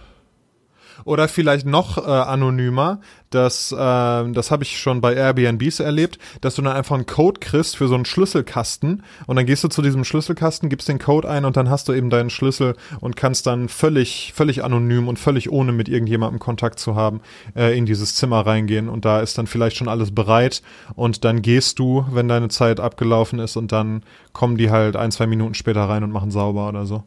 [1.07, 6.57] Oder vielleicht noch äh, anonymer, das, äh, das habe ich schon bei Airbnbs erlebt, dass
[6.57, 9.83] du dann einfach einen Code kriegst für so einen Schlüsselkasten und dann gehst du zu
[9.83, 13.47] diesem Schlüsselkasten, gibst den Code ein und dann hast du eben deinen Schlüssel und kannst
[13.47, 17.21] dann völlig, völlig anonym und völlig ohne mit irgendjemandem Kontakt zu haben,
[17.55, 20.61] äh, in dieses Zimmer reingehen und da ist dann vielleicht schon alles bereit
[20.97, 25.13] und dann gehst du, wenn deine Zeit abgelaufen ist und dann kommen die halt ein,
[25.13, 27.05] zwei Minuten später rein und machen sauber oder so.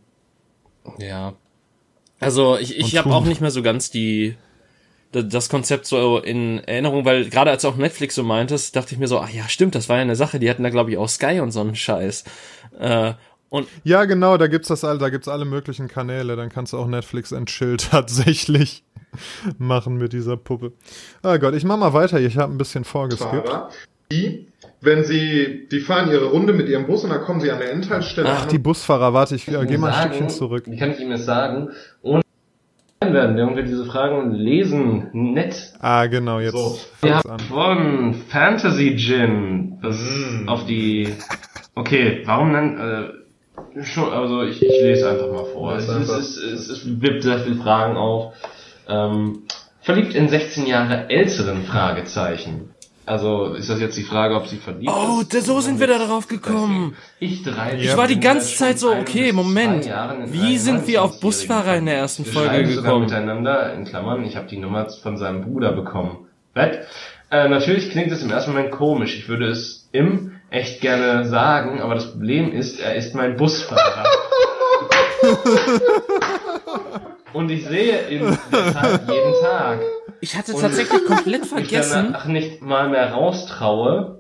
[0.99, 1.33] Ja,
[2.19, 4.35] also ich, ich habe auch nicht mehr so ganz die
[5.11, 9.07] das Konzept so in Erinnerung, weil gerade als auch Netflix so meintest, dachte ich mir
[9.07, 11.09] so, ach ja, stimmt, das war ja eine Sache, die hatten da glaube ich auch
[11.09, 12.25] Sky und so einen Scheiß.
[12.79, 13.13] Äh,
[13.49, 16.77] und ja, genau, da gibt's das alle, da gibt's alle möglichen Kanäle, dann kannst du
[16.77, 18.83] auch Netflix and Chill tatsächlich
[19.57, 20.73] machen mit dieser Puppe.
[21.23, 23.49] Ah Gott, ich mach mal weiter, ich habe ein bisschen vorgeskippt.
[24.11, 24.47] Die,
[24.81, 27.71] wenn sie, die fahren ihre Runde mit ihrem Bus und dann kommen sie an der
[27.71, 28.29] Endhaltestelle.
[28.29, 30.63] Ach, die Busfahrer, warte, ich äh, geh mal ein Stückchen zurück.
[30.67, 31.69] Wie kann ich Ihnen das sagen?
[32.01, 32.21] Ohne
[33.01, 35.09] werden, während wir diese Fragen lesen.
[35.13, 35.73] Nett.
[35.79, 36.53] Ah, genau, jetzt.
[36.53, 36.79] So.
[37.01, 40.49] Wir haben von Fantasy Gin das mm.
[40.49, 41.13] auf die.
[41.75, 42.77] Okay, warum dann?
[42.77, 45.75] Äh, schon, also ich, ich lese einfach mal vor.
[45.75, 48.33] Es, es, es, es, es wirbt sehr viele Fragen auf.
[48.87, 49.43] Ähm,
[49.81, 52.71] verliebt in 16 Jahre älteren Fragezeichen.
[53.09, 55.35] Also ist das jetzt die Frage, ob sie verliebt oh, ist?
[55.35, 56.95] Oh, so sind wir da drauf gekommen.
[57.19, 57.75] Ich drei.
[57.79, 59.89] Ich war die ganze Zeit so, okay, Moment.
[60.27, 63.05] Wie sind wir auf Busfahrer in der ersten wir Folge gekommen?
[63.05, 66.27] Miteinander, in Klammern, ich habe die Nummer von seinem Bruder bekommen.
[66.53, 66.85] Bett.
[67.31, 69.17] Äh, natürlich klingt es im ersten Moment komisch.
[69.17, 74.03] Ich würde es im echt gerne sagen, aber das Problem ist, er ist mein Busfahrer.
[77.33, 79.79] Und ich sehe ihn deshalb jeden Tag.
[80.21, 82.15] Ich hatte tatsächlich komplett vergessen.
[82.17, 84.19] Ich nicht mal mehr raustraue.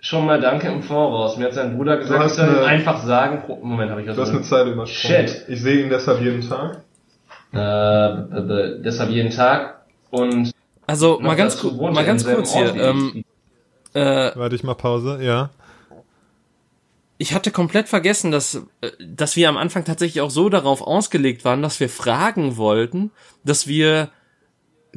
[0.00, 1.36] Schon mal danke im Voraus.
[1.36, 4.30] Mir hat sein Bruder gesagt, ich soll einfach sagen, Moment, habe ich was Du hast
[4.30, 5.28] eine Zeile übersprungen.
[5.28, 5.44] Shit.
[5.48, 6.82] Ich sehe ihn deshalb jeden Tag.
[7.52, 10.52] Äh, deshalb jeden Tag und
[10.86, 12.74] also mal ganz, mal ganz kurz hier.
[12.74, 13.24] Ähm,
[13.94, 15.50] äh, Warte ich mal Pause, ja
[17.18, 21.44] ich hatte komplett vergessen, dass, äh, dass wir am Anfang tatsächlich auch so darauf ausgelegt
[21.44, 23.10] waren, dass wir fragen wollten,
[23.44, 24.10] dass wir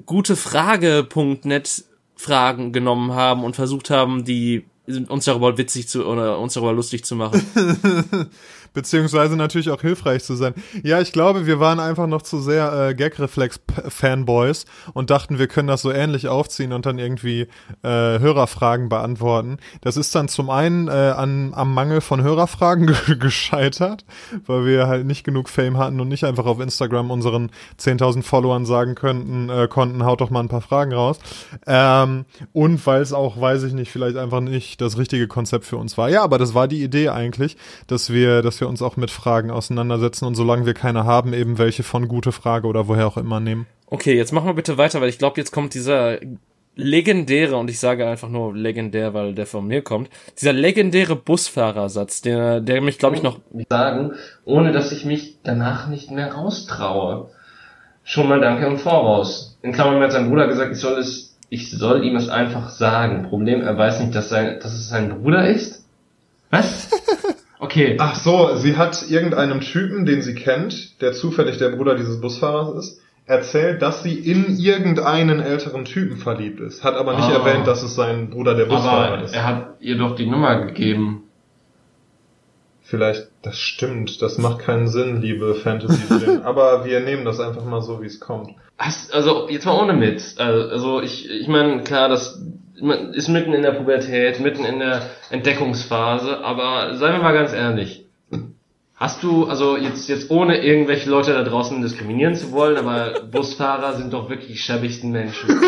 [0.06, 1.86] gute Frage.net
[2.16, 4.66] Fragen genommen haben und versucht haben, die
[5.10, 7.42] uns darüber witzig zu oder uns darüber lustig zu machen.
[8.74, 10.54] beziehungsweise natürlich auch hilfreich zu sein.
[10.84, 15.68] Ja, ich glaube, wir waren einfach noch zu sehr äh, Gag-Reflex-Fanboys und dachten, wir können
[15.68, 17.48] das so ähnlich aufziehen und dann irgendwie
[17.84, 19.58] äh, Hörerfragen beantworten.
[19.82, 24.06] Das ist dann zum einen äh, an, am Mangel von Hörerfragen gescheitert,
[24.46, 28.66] weil wir halt nicht genug Fame hatten und nicht einfach auf Instagram unseren 10.000 Followern
[28.66, 31.20] sagen könnten, äh, konnten, haut doch mal ein paar Fragen raus.
[31.68, 35.78] Ähm, und weil es auch, weiß ich nicht, vielleicht einfach nicht das richtige Konzept für
[35.78, 36.10] uns war.
[36.10, 37.58] Ja, aber das war die Idee eigentlich,
[37.88, 41.58] dass wir, dass wir uns auch mit Fragen auseinandersetzen und solange wir keine haben, eben
[41.58, 43.67] welche von gute Frage oder woher auch immer nehmen.
[43.88, 46.19] Okay, jetzt machen wir bitte weiter, weil ich glaube, jetzt kommt dieser
[46.76, 52.21] legendäre, und ich sage einfach nur legendär, weil der von mir kommt, dieser legendäre Busfahrersatz,
[52.21, 54.13] der, der mich, glaube ich, noch sagen,
[54.45, 57.30] ohne dass ich mich danach nicht mehr raustraue.
[58.04, 59.58] Schon mal danke im Voraus.
[59.62, 62.69] In Klammern mir hat sein Bruder gesagt, ich soll es, ich soll ihm es einfach
[62.69, 63.24] sagen.
[63.24, 65.86] Problem, er weiß nicht, dass, sein, dass es sein Bruder ist.
[66.50, 66.89] Was?
[67.62, 67.95] Okay.
[68.00, 72.76] Ach so, sie hat irgendeinem Typen, den sie kennt, der zufällig der Bruder dieses Busfahrers
[72.76, 76.84] ist, erzählt, dass sie in irgendeinen älteren Typen verliebt ist.
[76.84, 77.34] Hat aber nicht oh.
[77.34, 79.36] erwähnt, dass es sein Bruder der Busfahrer aber ist.
[79.36, 81.26] Er hat ihr doch die Nummer gegeben.
[82.82, 87.82] Vielleicht, das stimmt, das macht keinen Sinn, liebe fantasy aber wir nehmen das einfach mal
[87.82, 88.56] so, wie es kommt.
[88.78, 90.36] Also, jetzt mal ohne mit.
[90.39, 92.41] Also, ich, ich meine, klar, das
[92.82, 97.54] man ist mitten in der Pubertät, mitten in der Entdeckungsphase, aber seien wir mal ganz
[97.54, 98.06] ehrlich.
[99.02, 103.98] Hast du, also jetzt, jetzt ohne irgendwelche Leute da draußen diskriminieren zu wollen, aber Busfahrer
[103.98, 105.50] sind doch wirklich schäbigsten Menschen.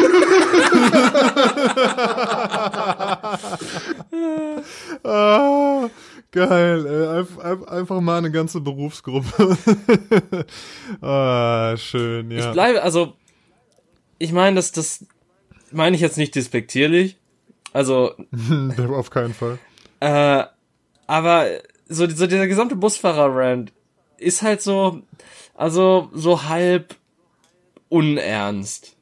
[5.03, 5.89] ah,
[6.31, 7.25] geil, ey.
[7.75, 9.57] einfach mal eine ganze Berufsgruppe.
[11.01, 12.37] ah, schön, ja.
[12.37, 13.13] Ich bleibe, also,
[14.19, 15.07] ich meine, dass das,
[15.73, 17.17] meine ich jetzt nicht despektierlich.
[17.73, 18.13] Also.
[18.89, 19.59] Auf keinen Fall.
[19.99, 20.43] Äh,
[21.07, 21.47] aber
[21.87, 23.73] so, so dieser gesamte Busfahrer-Rand
[24.17, 25.01] ist halt so,
[25.55, 26.95] also so halb
[27.89, 28.95] unernst.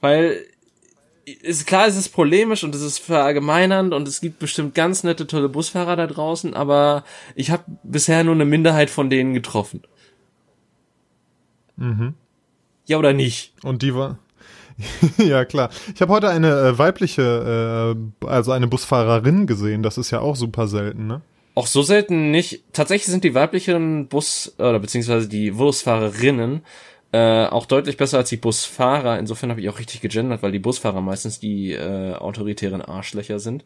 [0.00, 0.46] Weil
[1.42, 5.26] ist klar, es ist polemisch und es ist verallgemeinernd und es gibt bestimmt ganz nette,
[5.26, 7.04] tolle Busfahrer da draußen, aber
[7.34, 9.82] ich habe bisher nur eine Minderheit von denen getroffen.
[11.76, 12.14] Mhm.
[12.86, 13.54] Ja oder nicht?
[13.64, 14.18] Und die war
[15.18, 15.70] ja, klar.
[15.94, 19.82] Ich habe heute eine äh, weibliche, äh, also eine Busfahrerin gesehen.
[19.82, 21.22] Das ist ja auch super selten, ne?
[21.54, 22.62] Auch so selten nicht.
[22.74, 26.62] Tatsächlich sind die weiblichen Bus- oder beziehungsweise die Busfahrerinnen
[27.12, 29.18] äh, auch deutlich besser als die Busfahrer.
[29.18, 33.64] Insofern habe ich auch richtig gegendert, weil die Busfahrer meistens die äh, autoritären Arschlöcher sind.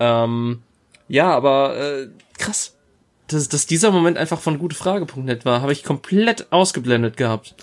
[0.00, 0.62] Ähm,
[1.06, 2.76] ja, aber äh, krass.
[3.28, 7.54] Dass, dass dieser Moment einfach von gutefrage.net war, habe ich komplett ausgeblendet gehabt.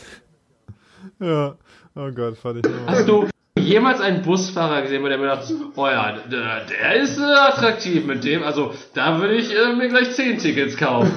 [1.20, 1.58] Ja.
[2.02, 3.28] Oh Gott, fand ich Hast du
[3.60, 8.06] jemals einen Busfahrer gesehen, bei dem mir dachte, oh ja, der, der ist äh, attraktiv
[8.06, 11.12] mit dem, also da würde ich äh, mir gleich zehn Tickets kaufen.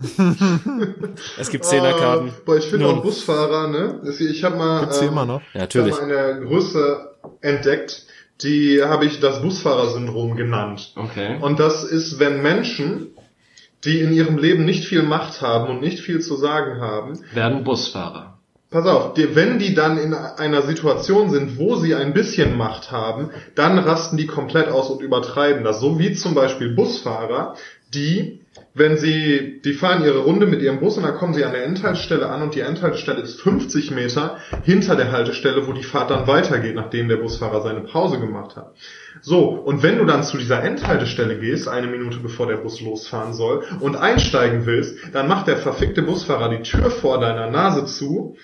[1.38, 2.28] es gibt Zehnerkarten.
[2.28, 4.00] Uh, boah, ich finde auch Busfahrer, ne?
[4.18, 5.42] Ich habe mal, ähm, immer noch?
[5.52, 5.94] Ja, natürlich.
[5.94, 8.06] Ich hab mal eine Größe entdeckt,
[8.40, 10.94] die habe ich das Busfahrersyndrom genannt.
[10.96, 11.36] Okay.
[11.42, 13.08] Und das ist, wenn Menschen,
[13.84, 17.64] die in ihrem Leben nicht viel Macht haben und nicht viel zu sagen haben, werden
[17.64, 18.33] Busfahrer.
[18.74, 23.30] Pass auf, wenn die dann in einer Situation sind, wo sie ein bisschen Macht haben,
[23.54, 25.78] dann rasten die komplett aus und übertreiben das.
[25.78, 27.54] So wie zum Beispiel Busfahrer,
[27.94, 28.40] die,
[28.74, 31.64] wenn sie, die fahren ihre Runde mit ihrem Bus und dann kommen sie an der
[31.64, 36.26] Endhaltestelle an und die Endhaltestelle ist 50 Meter hinter der Haltestelle, wo die Fahrt dann
[36.26, 38.74] weitergeht, nachdem der Busfahrer seine Pause gemacht hat.
[39.22, 43.34] So, und wenn du dann zu dieser Endhaltestelle gehst, eine Minute bevor der Bus losfahren
[43.34, 48.34] soll, und einsteigen willst, dann macht der verfickte Busfahrer die Tür vor deiner Nase zu,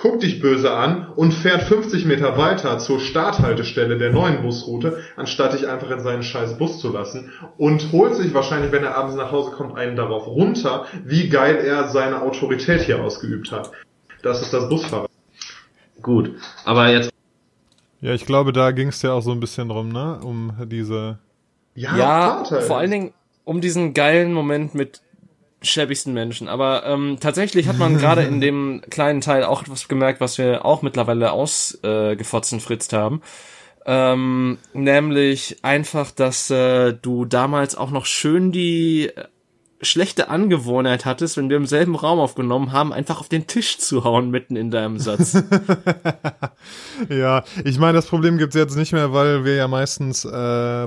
[0.00, 5.54] guckt dich böse an und fährt 50 Meter weiter zur Starthaltestelle der neuen Busroute, anstatt
[5.54, 9.16] dich einfach in seinen scheiß Bus zu lassen und holt sich wahrscheinlich, wenn er abends
[9.16, 13.72] nach Hause kommt, einen darauf runter, wie geil er seine Autorität hier ausgeübt hat.
[14.22, 15.08] Das ist das Busfahrer.
[16.00, 16.30] Gut,
[16.64, 17.10] aber jetzt.
[18.00, 20.20] Ja, ich glaube, da ging es ja auch so ein bisschen drum, ne?
[20.22, 21.18] Um diese.
[21.74, 25.00] Ja, ja vor allen Dingen um diesen geilen Moment mit
[25.62, 26.48] schäbigsten Menschen.
[26.48, 30.64] Aber ähm, tatsächlich hat man gerade in dem kleinen Teil auch etwas gemerkt, was wir
[30.64, 33.22] auch mittlerweile ausgefotzen äh, fritzt haben.
[33.86, 39.10] Ähm, nämlich einfach, dass äh, du damals auch noch schön die
[39.80, 44.04] schlechte Angewohnheit hattest, wenn wir im selben Raum aufgenommen haben, einfach auf den Tisch zu
[44.04, 45.34] hauen mitten in deinem Satz.
[47.08, 50.86] ja, ich meine, das Problem gibt's jetzt nicht mehr, weil wir ja meistens äh,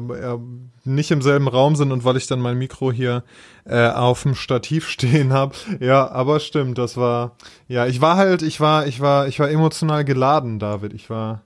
[0.83, 3.23] nicht im selben Raum sind und weil ich dann mein Mikro hier
[3.65, 5.55] äh, auf dem Stativ stehen habe.
[5.79, 7.35] Ja, aber stimmt, das war
[7.67, 10.93] ja, ich war halt, ich war, ich war, ich war emotional geladen, David.
[10.93, 11.43] Ich war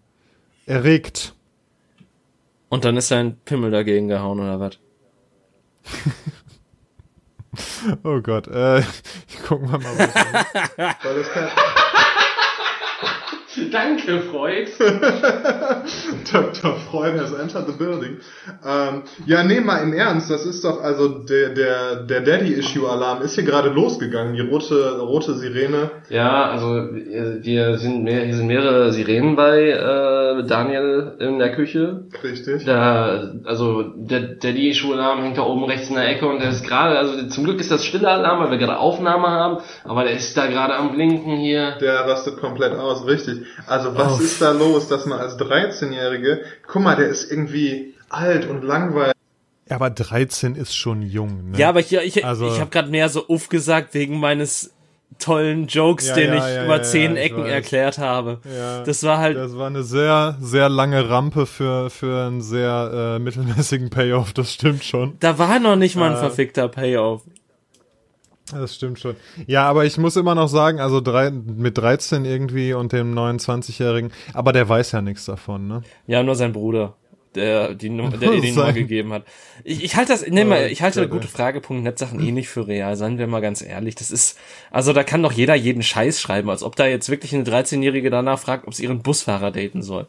[0.66, 1.34] erregt.
[2.70, 4.80] Und dann ist sein Pimmel dagegen gehauen oder was?
[8.04, 8.82] oh Gott, äh,
[9.48, 9.96] gucken wir mal.
[11.02, 11.18] Kann
[13.72, 14.68] Danke, Freud.
[16.32, 16.76] Dr.
[16.90, 18.18] Freud has entered the building.
[18.66, 23.36] Ähm, ja, nee, mal im Ernst, das ist doch, also der, der, der Daddy-Issue-Alarm ist
[23.36, 25.92] hier gerade losgegangen, die rote, rote Sirene.
[26.10, 32.06] Ja, also wir sind mehr, hier sind mehrere Sirenen bei äh, Daniel in der Küche.
[32.24, 32.66] Richtig.
[32.66, 36.98] Da, also der Daddy-Issue-Alarm hängt da oben rechts in der Ecke und der ist gerade,
[36.98, 40.36] also zum Glück ist das stille Alarm, weil wir gerade Aufnahme haben, aber der ist
[40.38, 41.76] da gerade am Blinken hier.
[41.82, 43.46] Der rastet komplett aus, richtig.
[43.68, 44.24] Also was oh.
[44.24, 49.14] ist da los, dass man als 13-Jährige, guck mal, der ist irgendwie alt und langweilig.
[49.70, 51.52] Ja, aber 13 ist schon jung.
[51.52, 51.58] Ne?
[51.58, 54.72] Ja, aber ich, ich, also, ich habe gerade mehr so uff gesagt wegen meines
[55.20, 58.40] tollen Jokes, ja, den ja, ich ja, über zehn Ecken erklärt habe.
[58.86, 59.38] Das war halt.
[59.38, 64.54] Das war eine sehr, sehr lange Rampe für, für einen sehr äh, mittelmäßigen Payoff, das
[64.54, 65.18] stimmt schon.
[65.20, 67.24] Da war noch nicht mal ein äh, verfickter Payoff.
[68.52, 69.16] Das stimmt schon.
[69.48, 74.12] Ja, aber ich muss immer noch sagen, also drei, mit 13 irgendwie und dem 29-Jährigen,
[74.34, 75.82] aber der weiß ja nichts davon, ne?
[76.06, 76.96] Ja, nur sein Bruder,
[77.34, 79.26] der die, der ihr die Nummer gegeben hat.
[79.64, 82.96] Ich, ich halte das, ne, mal, ich halte gute Fragepunkt Netzsachen eh nicht für real,
[82.96, 83.96] seien wir mal ganz ehrlich.
[83.96, 84.38] Das ist,
[84.70, 88.12] also da kann doch jeder jeden Scheiß schreiben, als ob da jetzt wirklich eine 13-Jährige
[88.12, 90.06] danach fragt, ob sie ihren Busfahrer daten soll.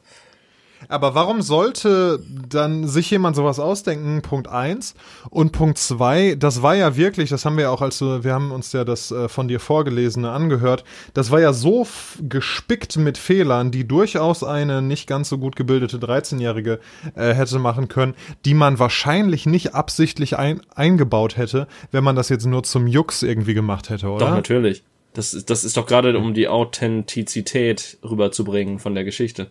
[0.88, 4.22] Aber warum sollte dann sich jemand sowas ausdenken?
[4.22, 4.94] Punkt eins
[5.30, 8.72] Und Punkt zwei das war ja wirklich, das haben wir auch, als wir haben uns
[8.72, 11.86] ja das äh, von dir vorgelesene angehört, das war ja so
[12.20, 16.80] gespickt mit Fehlern, die durchaus eine nicht ganz so gut gebildete 13-Jährige
[17.14, 22.28] äh, hätte machen können, die man wahrscheinlich nicht absichtlich ein, eingebaut hätte, wenn man das
[22.28, 24.26] jetzt nur zum Jux irgendwie gemacht hätte, oder?
[24.26, 24.82] Doch, natürlich.
[25.14, 29.48] Das, das ist doch gerade, um die Authentizität rüberzubringen von der Geschichte.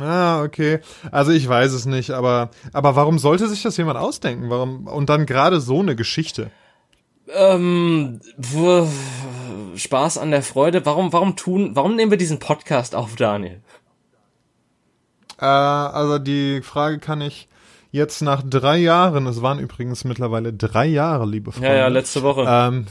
[0.00, 0.80] Ah, okay.
[1.10, 4.50] Also ich weiß es nicht, aber, aber warum sollte sich das jemand ausdenken?
[4.50, 6.50] Warum, und dann gerade so eine Geschichte?
[7.28, 8.20] Ähm,
[9.76, 10.84] Spaß an der Freude.
[10.84, 13.60] Warum, warum tun, warum nehmen wir diesen Podcast auf, Daniel?
[15.38, 17.48] Äh, also die Frage kann ich
[17.90, 21.68] jetzt nach drei Jahren, es waren übrigens mittlerweile drei Jahre, liebe Freunde.
[21.68, 22.44] Ja, ja, letzte Woche.
[22.46, 22.86] Ähm,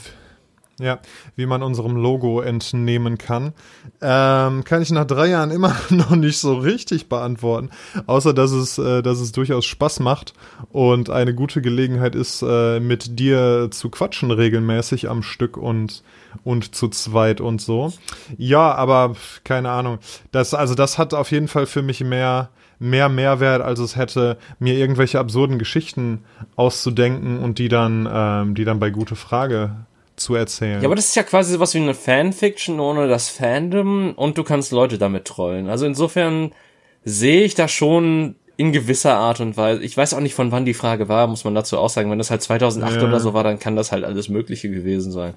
[0.79, 0.99] ja,
[1.35, 3.53] wie man unserem Logo entnehmen kann,
[4.01, 7.69] ähm, kann ich nach drei Jahren immer noch nicht so richtig beantworten,
[8.07, 10.33] außer dass es, äh, dass es durchaus Spaß macht
[10.71, 16.03] und eine gute Gelegenheit ist, äh, mit dir zu quatschen regelmäßig am Stück und
[16.43, 17.93] und zu zweit und so.
[18.37, 19.99] Ja, aber keine Ahnung.
[20.31, 24.37] Das also das hat auf jeden Fall für mich mehr mehr Mehrwert, als es hätte,
[24.59, 30.35] mir irgendwelche absurden Geschichten auszudenken und die dann, ähm, die dann bei gute Frage zu
[30.35, 30.81] erzählen.
[30.81, 34.43] Ja, aber das ist ja quasi sowas wie eine Fanfiction ohne das Fandom und du
[34.43, 35.69] kannst Leute damit trollen.
[35.69, 36.51] Also insofern
[37.03, 39.81] sehe ich da schon in gewisser Art und Weise.
[39.81, 42.11] Ich weiß auch nicht, von wann die Frage war, muss man dazu auch sagen.
[42.11, 43.07] Wenn das halt 2008 ja.
[43.07, 45.33] oder so war, dann kann das halt alles Mögliche gewesen sein.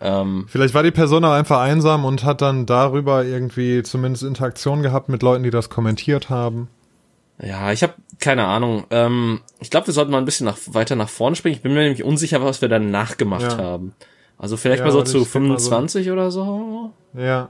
[0.00, 4.82] Ähm, Vielleicht war die Person auch einfach einsam und hat dann darüber irgendwie zumindest Interaktion
[4.82, 6.68] gehabt mit Leuten, die das kommentiert haben.
[7.40, 8.84] Ja, ich habe keine Ahnung.
[8.90, 11.54] Ähm, ich glaube, wir sollten mal ein bisschen nach, weiter nach vorne springen.
[11.54, 13.58] Ich bin mir nämlich unsicher, was wir danach gemacht ja.
[13.58, 13.94] haben.
[14.38, 16.12] Also vielleicht ja, mal so zu 25 so.
[16.12, 16.92] oder so.
[17.14, 17.48] Ja.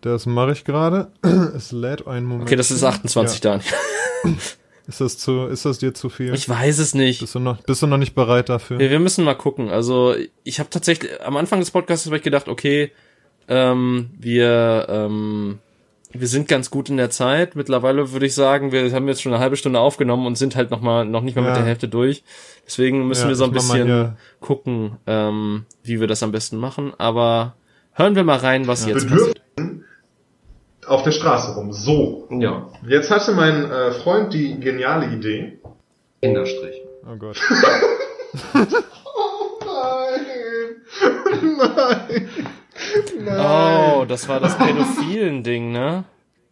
[0.00, 1.10] Das mache ich gerade.
[1.56, 2.48] Es lädt einen Moment.
[2.48, 3.50] Okay, das ist 28, ja.
[3.52, 4.38] Daniel.
[4.88, 6.32] Ist das zu, ist das dir zu viel?
[6.32, 7.18] Ich weiß es nicht.
[7.18, 8.78] Bist du noch, bist du noch nicht bereit dafür?
[8.78, 9.68] Wir, wir müssen mal gucken.
[9.68, 12.92] Also ich habe tatsächlich am Anfang des Podcasts habe ich gedacht, okay,
[13.48, 15.58] ähm, wir ähm,
[16.12, 17.56] wir sind ganz gut in der Zeit.
[17.56, 20.70] Mittlerweile würde ich sagen, wir haben jetzt schon eine halbe Stunde aufgenommen und sind halt
[20.70, 21.48] noch mal noch nicht mal ja.
[21.48, 22.22] mit der Hälfte durch.
[22.66, 26.92] Deswegen müssen ja, wir so ein bisschen gucken, ähm, wie wir das am besten machen.
[26.98, 27.54] Aber
[27.92, 28.94] hören wir mal rein, was ja.
[28.94, 29.40] jetzt passiert.
[30.86, 31.72] Auf der Straße rum.
[31.72, 32.28] So.
[32.30, 32.68] Ja.
[32.86, 35.58] Jetzt hatte mein äh, Freund die geniale Idee.
[36.22, 36.76] Kinderstrich.
[37.04, 37.36] Oh Gott.
[38.54, 40.76] oh nein.
[41.58, 42.28] Nein.
[43.18, 43.38] Nein.
[43.38, 46.04] Oh, das war das pädophilen Ding, ne?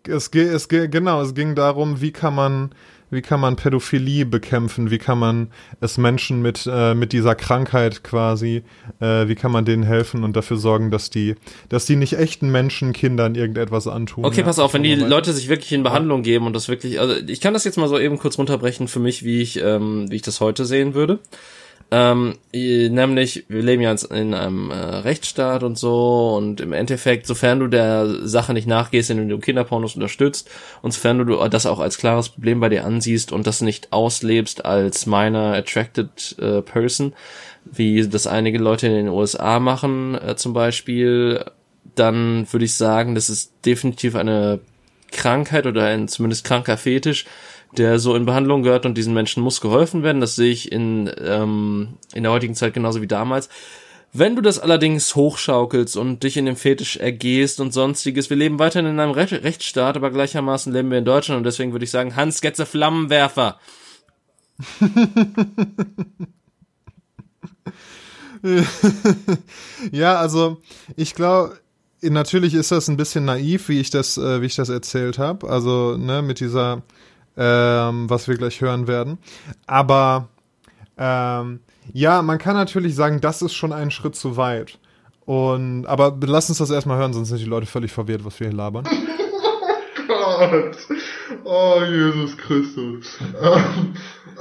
[0.06, 2.74] Es, es, genau, es ging darum, wie kann man,
[3.10, 5.48] wie kann man Pädophilie bekämpfen, wie kann man
[5.80, 8.64] es Menschen mit, äh, mit dieser Krankheit quasi,
[9.00, 11.36] äh, wie kann man denen helfen und dafür sorgen, dass die,
[11.70, 14.26] dass die nicht echten Menschen Kindern irgendetwas antun.
[14.26, 17.00] Okay, ja, pass auf, wenn die Leute sich wirklich in Behandlung geben und das wirklich,
[17.00, 20.10] also ich kann das jetzt mal so eben kurz runterbrechen für mich, wie ich, ähm,
[20.10, 21.18] wie ich das heute sehen würde.
[21.90, 27.60] Ähm, nämlich, wir leben ja in einem äh, Rechtsstaat und so und im Endeffekt, sofern
[27.60, 30.50] du der Sache nicht nachgehst, indem du Kinderpornos unterstützt
[30.82, 34.64] und sofern du das auch als klares Problem bei dir ansiehst und das nicht auslebst
[34.64, 37.12] als minor attracted äh, person,
[37.64, 41.44] wie das einige Leute in den USA machen äh, zum Beispiel,
[41.94, 44.60] dann würde ich sagen, das ist definitiv eine
[45.12, 47.24] Krankheit oder ein zumindest kranker Fetisch,
[47.78, 50.20] der so in Behandlung gehört und diesen Menschen muss geholfen werden.
[50.20, 53.48] Das sehe ich in, ähm, in der heutigen Zeit genauso wie damals.
[54.16, 58.60] Wenn du das allerdings hochschaukelst und dich in dem Fetisch ergehst und sonstiges, wir leben
[58.60, 61.90] weiterhin in einem Re Rechtsstaat, aber gleichermaßen leben wir in Deutschland und deswegen würde ich
[61.90, 63.58] sagen, Hans Getze Flammenwerfer.
[69.90, 70.58] ja, also
[70.94, 71.58] ich glaube,
[72.02, 75.48] natürlich ist das ein bisschen naiv, wie ich das, äh, wie ich das erzählt habe.
[75.48, 76.82] Also ne, mit dieser,
[77.36, 79.18] ähm, was wir gleich hören werden.
[79.66, 80.28] Aber
[80.96, 81.60] ähm,
[81.92, 84.78] ja, man kann natürlich sagen, das ist schon ein Schritt zu weit.
[85.26, 88.48] Und aber lass uns das erstmal hören, sonst sind die Leute völlig verwirrt, was wir
[88.48, 88.84] hier labern.
[90.08, 90.76] Oh Gott.
[91.44, 93.18] Oh Jesus Christus.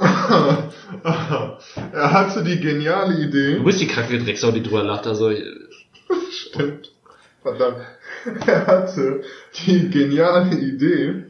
[1.92, 3.56] er hatte die geniale Idee.
[3.56, 5.30] Du bist die kranke Drecksau, die drüber lacht, also.
[6.30, 6.92] Stimmt.
[7.42, 7.78] Verdammt.
[8.46, 9.22] Er hatte
[9.66, 11.24] die geniale Idee,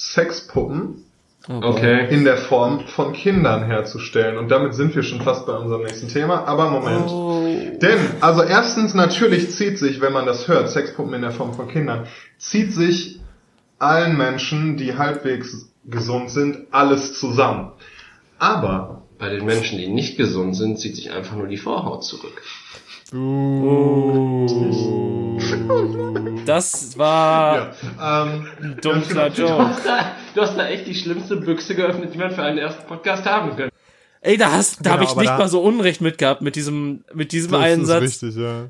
[0.00, 1.04] Sexpuppen
[1.48, 2.06] Okay.
[2.14, 4.36] in der Form von Kindern herzustellen.
[4.36, 6.44] Und damit sind wir schon fast bei unserem nächsten Thema.
[6.46, 7.08] Aber Moment.
[7.08, 7.42] Oh.
[7.80, 11.66] Denn, also erstens, natürlich zieht sich, wenn man das hört, Sexpuppen in der Form von
[11.68, 12.06] Kindern,
[12.38, 13.20] zieht sich
[13.78, 17.72] allen Menschen, die halbwegs gesund sind, alles zusammen.
[18.38, 22.42] Aber Bei den Menschen, die nicht gesund sind, zieht sich einfach nur die Vorhaut zurück.
[26.46, 27.56] Das war
[27.98, 29.68] ja, ähm, ein dunkler Du Joke.
[29.68, 32.86] hast, da, du hast da echt die schlimmste Büchse geöffnet, die man für einen ersten
[32.86, 33.70] Podcast haben könnte.
[34.22, 36.42] Ey, da hast, da Genau, habe ich aber nicht da- mal so Unrecht mit gehabt
[36.42, 38.04] mit diesem, mit diesem Das Einsatz.
[38.04, 38.66] ist richtig, ja.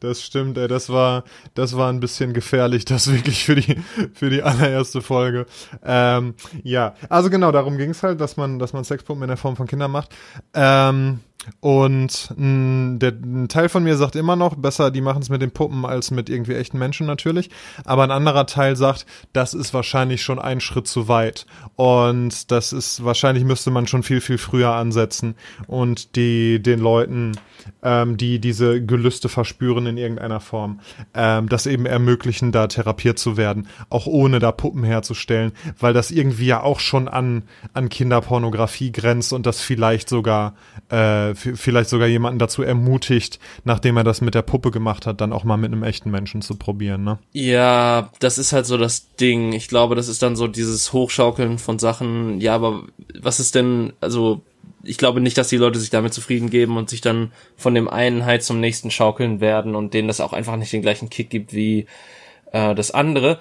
[0.00, 3.76] Das stimmt, ey, das war, das war ein bisschen gefährlich, das wirklich für die,
[4.12, 5.46] für die allererste Folge.
[5.84, 9.36] Ähm, ja, also genau, darum ging es halt, dass man, dass man Sexpuppen in der
[9.38, 10.10] Form von Kindern macht.
[10.52, 11.20] Ähm,
[11.60, 15.42] und mh, der, ein Teil von mir sagt immer noch, besser, die machen es mit
[15.42, 17.50] den Puppen als mit irgendwie echten Menschen natürlich.
[17.84, 21.46] Aber ein anderer Teil sagt, das ist wahrscheinlich schon ein Schritt zu weit.
[21.76, 25.34] Und das ist, wahrscheinlich müsste man schon viel, viel früher ansetzen
[25.66, 27.32] und die, den Leuten,
[27.82, 30.80] ähm, die diese Gelüste verspüren in irgendeiner Form,
[31.14, 36.10] ähm, das eben ermöglichen, da therapiert zu werden, auch ohne da Puppen herzustellen, weil das
[36.10, 40.54] irgendwie ja auch schon an, an Kinderpornografie grenzt und das vielleicht sogar,
[40.90, 45.32] äh, vielleicht sogar jemanden dazu ermutigt, nachdem er das mit der Puppe gemacht hat, dann
[45.32, 47.18] auch mal mit einem echten Menschen zu probieren, ne?
[47.32, 49.52] Ja, das ist halt so das Ding.
[49.52, 52.40] Ich glaube, das ist dann so dieses Hochschaukeln von Sachen.
[52.40, 52.84] Ja, aber
[53.20, 54.42] was ist denn, also,
[54.82, 57.88] ich glaube nicht, dass die Leute sich damit zufrieden geben und sich dann von dem
[57.88, 61.30] einen halt zum nächsten schaukeln werden und denen das auch einfach nicht den gleichen Kick
[61.30, 61.86] gibt wie
[62.52, 63.38] äh, das andere.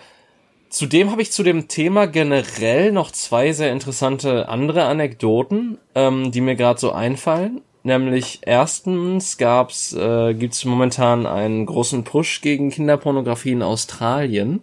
[0.74, 6.42] Zudem habe ich zu dem Thema generell noch zwei sehr interessante andere Anekdoten, ähm, die
[6.42, 7.62] mir gerade so einfallen.
[7.84, 14.62] Nämlich erstens gab's, äh, gibt's momentan einen großen Push gegen Kinderpornografie in Australien.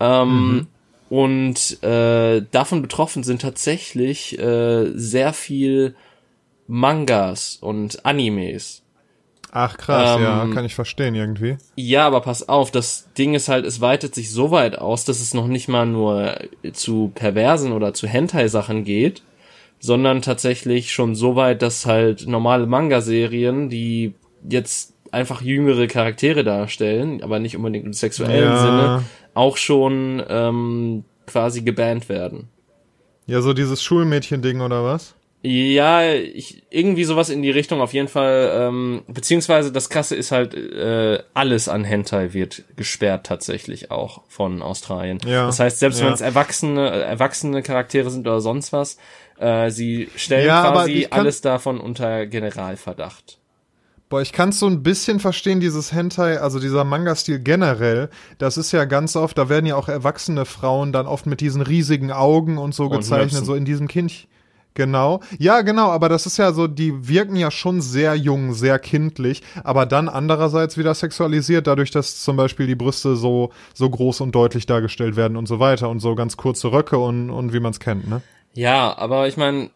[0.00, 0.66] Ähm,
[1.10, 5.94] Und äh, davon betroffen sind tatsächlich äh, sehr viel
[6.66, 8.82] Mangas und Animes.
[9.52, 11.58] Ach krass, Ähm, ja, kann ich verstehen irgendwie.
[11.76, 15.20] Ja, aber pass auf, das Ding ist halt, es weitet sich so weit aus, dass
[15.20, 16.36] es noch nicht mal nur
[16.72, 19.22] zu perversen oder zu Hentai-Sachen geht,
[19.84, 24.14] sondern tatsächlich schon so weit, dass halt normale Manga-Serien, die
[24.48, 28.62] jetzt einfach jüngere Charaktere darstellen, aber nicht unbedingt im sexuellen Ja.
[28.62, 29.04] Sinne,
[29.34, 32.48] auch schon ähm, quasi gebannt werden.
[33.26, 35.16] Ja, so dieses Schulmädchen-Ding oder was?
[35.46, 38.50] Ja, ich, irgendwie sowas in die Richtung auf jeden Fall.
[38.54, 44.62] Ähm, beziehungsweise das Krasse ist halt, äh, alles an Hentai wird gesperrt tatsächlich auch von
[44.62, 45.18] Australien.
[45.26, 46.06] Ja, Das heißt, selbst ja.
[46.06, 48.96] wenn es erwachsene, erwachsene Charaktere sind oder sonst was,
[49.38, 53.38] äh, sie stellen Ja, quasi alles davon unter Generalverdacht.
[54.10, 58.10] Boah, ich kann so ein bisschen verstehen, dieses Hentai, also dieser Manga-Stil generell.
[58.38, 61.62] Das ist ja ganz oft, da werden ja auch erwachsene Frauen dann oft mit diesen
[61.62, 63.44] riesigen Augen und so Und gezeichnet, Möpsen.
[63.46, 64.28] so in diesem Kind.
[64.74, 65.20] Genau.
[65.38, 69.42] Ja, genau, aber das ist ja so, die wirken ja schon sehr jung, sehr kindlich,
[69.62, 74.34] aber dann andererseits wieder sexualisiert, dadurch, dass zum Beispiel die Brüste so, so groß und
[74.34, 77.70] deutlich dargestellt werden und so weiter und so ganz kurze Röcke und, und wie man
[77.70, 78.20] es kennt, ne?
[78.54, 79.70] Ja, aber ich meine,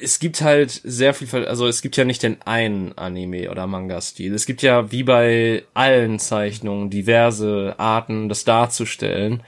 [0.00, 4.34] es gibt halt sehr viel, also es gibt ja nicht den einen Anime oder Manga-Stil.
[4.34, 9.42] Es gibt ja wie bei allen Zeichnungen diverse Arten, das darzustellen.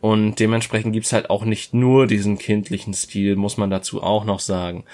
[0.00, 4.40] Und dementsprechend gibt's halt auch nicht nur diesen kindlichen Stil, muss man dazu auch noch
[4.40, 4.84] sagen.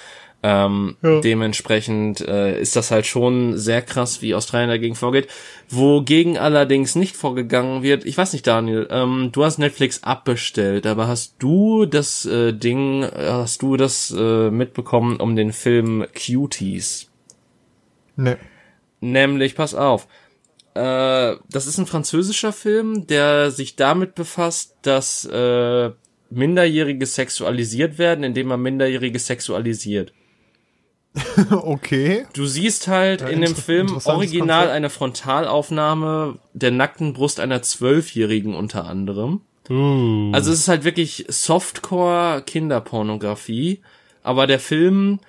[0.45, 5.29] Ähm, Dementsprechend äh, ist das halt schon sehr krass, wie Australien dagegen vorgeht.
[5.71, 11.07] Wogegen allerdings nicht vorgegangen wird, ich weiß nicht, Daniel, ähm, du hast Netflix abbestellt, aber
[11.07, 17.09] hast du das äh, Ding, äh, hast du das äh, mitbekommen um den Film Cuties?
[18.17, 18.37] Ne.
[19.01, 20.09] Nämlich, pass auf,
[20.75, 25.91] Äh, das ist ein französischer Film, der sich damit befasst, dass äh,
[26.31, 30.15] Minderjährige sexualisiert werden, indem man Minderjährige sexualisiert.
[31.51, 32.27] okay.
[32.33, 34.77] Du siehst halt ja, in dem Film original Konzept.
[34.77, 39.43] eine Frontalaufnahme der nackten Brust einer Zwölfjährigen unter anderem.
[39.69, 40.33] Uh.
[40.33, 43.81] Also es ist halt wirklich Softcore Kinderpornografie,
[44.23, 45.21] aber der Film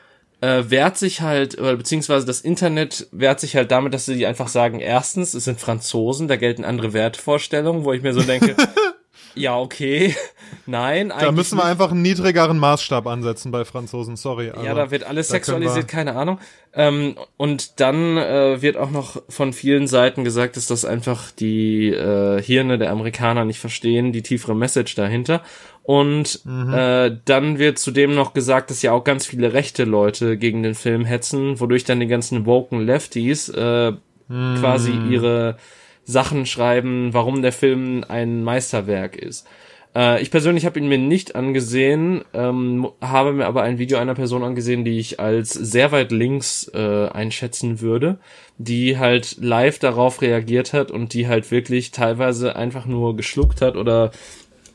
[0.42, 4.48] äh, wehrt sich halt, oder beziehungsweise das Internet wehrt sich halt damit, dass sie einfach
[4.48, 8.56] sagen, erstens, es sind Franzosen, da gelten andere Wertvorstellungen, wo ich mir so denke,
[9.36, 10.16] ja, okay.
[10.66, 11.26] Nein, eigentlich.
[11.26, 11.72] Da müssen wir nicht.
[11.72, 14.52] einfach einen niedrigeren Maßstab ansetzen bei Franzosen, sorry.
[14.64, 16.40] ja, da wird alles sexualisiert, keine Ahnung.
[16.74, 21.90] Ähm, und dann äh, wird auch noch von vielen Seiten gesagt, dass das einfach die
[21.90, 25.42] äh, Hirne der Amerikaner nicht verstehen, die tiefere Message dahinter.
[25.84, 26.74] Und mhm.
[26.74, 30.76] äh, dann wird zudem noch gesagt, dass ja auch ganz viele rechte Leute gegen den
[30.76, 33.92] Film hetzen, wodurch dann die ganzen woken Lefties äh,
[34.28, 34.58] mhm.
[34.60, 35.58] quasi ihre
[36.06, 39.48] Sachen schreiben, warum der Film ein Meisterwerk ist.
[39.96, 44.16] Äh, ich persönlich habe ihn mir nicht angesehen, ähm, habe mir aber ein Video einer
[44.16, 48.18] Person angesehen, die ich als sehr weit links äh, einschätzen würde,
[48.58, 53.76] die halt live darauf reagiert hat und die halt wirklich teilweise einfach nur geschluckt hat
[53.76, 54.12] oder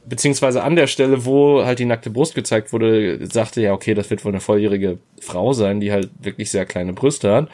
[0.06, 4.08] beziehungsweise an der Stelle, wo halt die nackte Brust gezeigt wurde, sagte ja, okay, das
[4.08, 7.48] wird wohl eine volljährige Frau sein, die halt wirklich sehr kleine Brüste hat.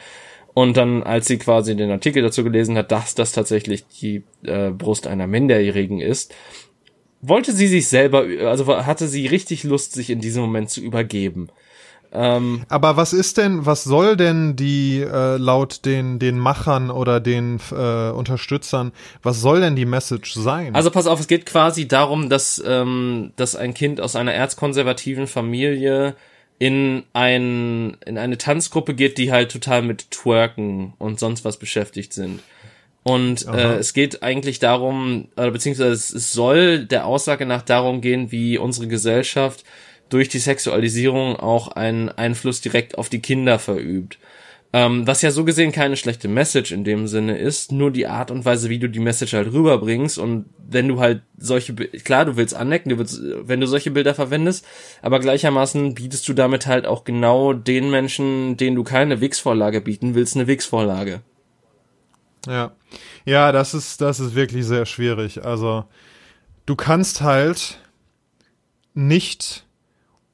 [0.55, 4.71] Und dann, als sie quasi den Artikel dazu gelesen hat, dass das tatsächlich die äh,
[4.71, 6.33] Brust einer Minderjährigen ist,
[7.21, 11.49] wollte sie sich selber, also hatte sie richtig Lust, sich in diesem Moment zu übergeben.
[12.13, 17.19] Ähm, Aber was ist denn, was soll denn die äh, laut den den Machern oder
[17.19, 18.93] den äh, Unterstützern,
[19.23, 20.73] was soll denn die Message sein?
[20.73, 25.27] Also pass auf, es geht quasi darum, dass ähm, dass ein Kind aus einer erzkonservativen
[25.27, 26.15] Familie
[26.57, 32.13] in ein in eine Tanzgruppe geht, die halt total mit Twerken und sonst was beschäftigt
[32.13, 32.41] sind.
[33.03, 38.31] Und äh, es geht eigentlich darum, äh, beziehungsweise es soll der Aussage nach darum gehen,
[38.31, 39.63] wie unsere Gesellschaft
[40.09, 44.17] durch die Sexualisierung auch einen Einfluss direkt auf die Kinder verübt.
[44.75, 48.29] Ähm, was ja so gesehen keine schlechte Message in dem Sinne ist, nur die Art
[48.29, 52.35] und Weise, wie du die Message halt rüberbringst und wenn du halt solche, klar, du
[52.35, 54.65] willst anecken, du willst, wenn du solche Bilder verwendest,
[55.01, 60.13] aber gleichermaßen bietest du damit halt auch genau den Menschen, denen du keine Wix-Vorlage bieten
[60.13, 61.21] willst, eine Wix-Vorlage.
[62.45, 62.73] Ja.
[63.23, 65.45] Ja, das ist, das ist wirklich sehr schwierig.
[65.45, 65.85] Also,
[66.65, 67.79] du kannst halt
[68.93, 69.64] nicht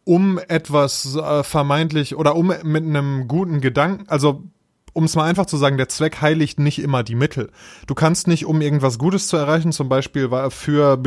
[0.04, 4.44] um etwas äh, vermeintlich oder um mit einem guten Gedanken, also
[4.94, 7.50] um es mal einfach zu sagen, der Zweck heiligt nicht immer die Mittel.
[7.88, 11.02] Du kannst nicht, um irgendwas Gutes zu erreichen, zum Beispiel für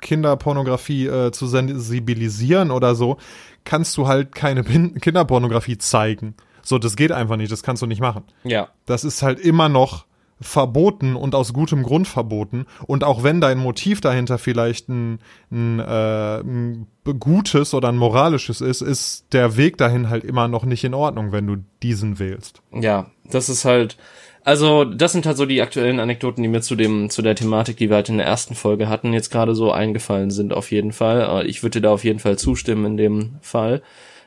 [0.00, 3.16] Kinderpornografie äh, zu sensibilisieren oder so,
[3.64, 6.34] kannst du halt keine Kinderpornografie zeigen.
[6.62, 8.24] So, das geht einfach nicht, das kannst du nicht machen.
[8.44, 8.68] Ja.
[8.86, 10.06] Das ist halt immer noch
[10.44, 12.66] verboten und aus gutem Grund verboten.
[12.86, 15.18] Und auch wenn dein Motiv dahinter vielleicht ein,
[15.50, 16.86] ein, äh, ein
[17.18, 21.32] gutes oder ein moralisches ist, ist der Weg dahin halt immer noch nicht in Ordnung,
[21.32, 22.60] wenn du diesen wählst.
[22.72, 23.96] Ja, das ist halt,
[24.42, 27.78] also das sind halt so die aktuellen Anekdoten, die mir zu dem zu der Thematik,
[27.78, 30.92] die wir halt in der ersten Folge hatten, jetzt gerade so eingefallen sind auf jeden
[30.92, 31.46] Fall.
[31.46, 33.82] Ich würde da auf jeden Fall zustimmen in dem Fall.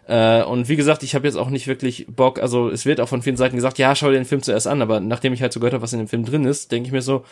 [0.08, 3.10] Äh, und wie gesagt, ich habe jetzt auch nicht wirklich Bock, also es wird auch
[3.10, 5.52] von vielen Seiten gesagt, ja, schau dir den Film zuerst an, aber nachdem ich halt
[5.52, 7.26] so gehört habe, was in dem Film drin ist, denke ich mir so,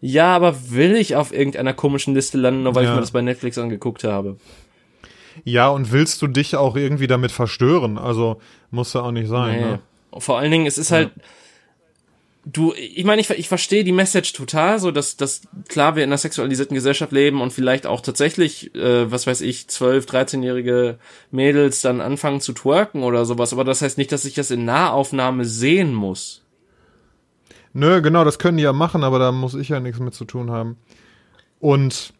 [0.00, 2.90] ja, aber will ich auf irgendeiner komischen Liste landen, nur weil ja.
[2.90, 4.36] ich mir das bei Netflix angeguckt habe.
[5.44, 7.98] Ja, und willst du dich auch irgendwie damit verstören?
[7.98, 9.60] Also muss ja auch nicht sein.
[9.60, 9.66] Nee.
[9.66, 9.80] Ne?
[10.18, 11.22] Vor allen Dingen, es ist halt, ja
[12.44, 16.10] du, ich meine, ich, ich verstehe die Message total, so dass, dass klar wir in
[16.10, 20.98] einer sexualisierten Gesellschaft leben und vielleicht auch tatsächlich, äh, was weiß ich, 12, 13-jährige
[21.30, 24.64] Mädels dann anfangen zu twerken oder sowas, aber das heißt nicht, dass ich das in
[24.64, 26.42] Nahaufnahme sehen muss.
[27.74, 30.24] Nö, genau, das können die ja machen, aber da muss ich ja nichts mit zu
[30.24, 30.76] tun haben.
[31.58, 32.12] Und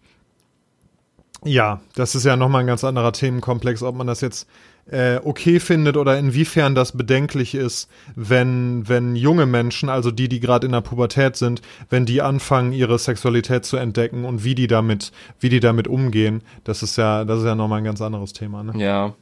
[1.45, 4.49] ja, das ist ja nochmal ein ganz anderer Themenkomplex, ob man das jetzt
[4.91, 10.41] äh, okay findet oder inwiefern das bedenklich ist, wenn, wenn junge Menschen, also die, die
[10.41, 14.67] gerade in der Pubertät sind, wenn die anfangen, ihre Sexualität zu entdecken und wie die
[14.67, 18.33] damit, wie die damit umgehen, das ist ja, das ist ja nochmal ein ganz anderes
[18.33, 18.73] Thema, ne?
[18.77, 19.15] Ja.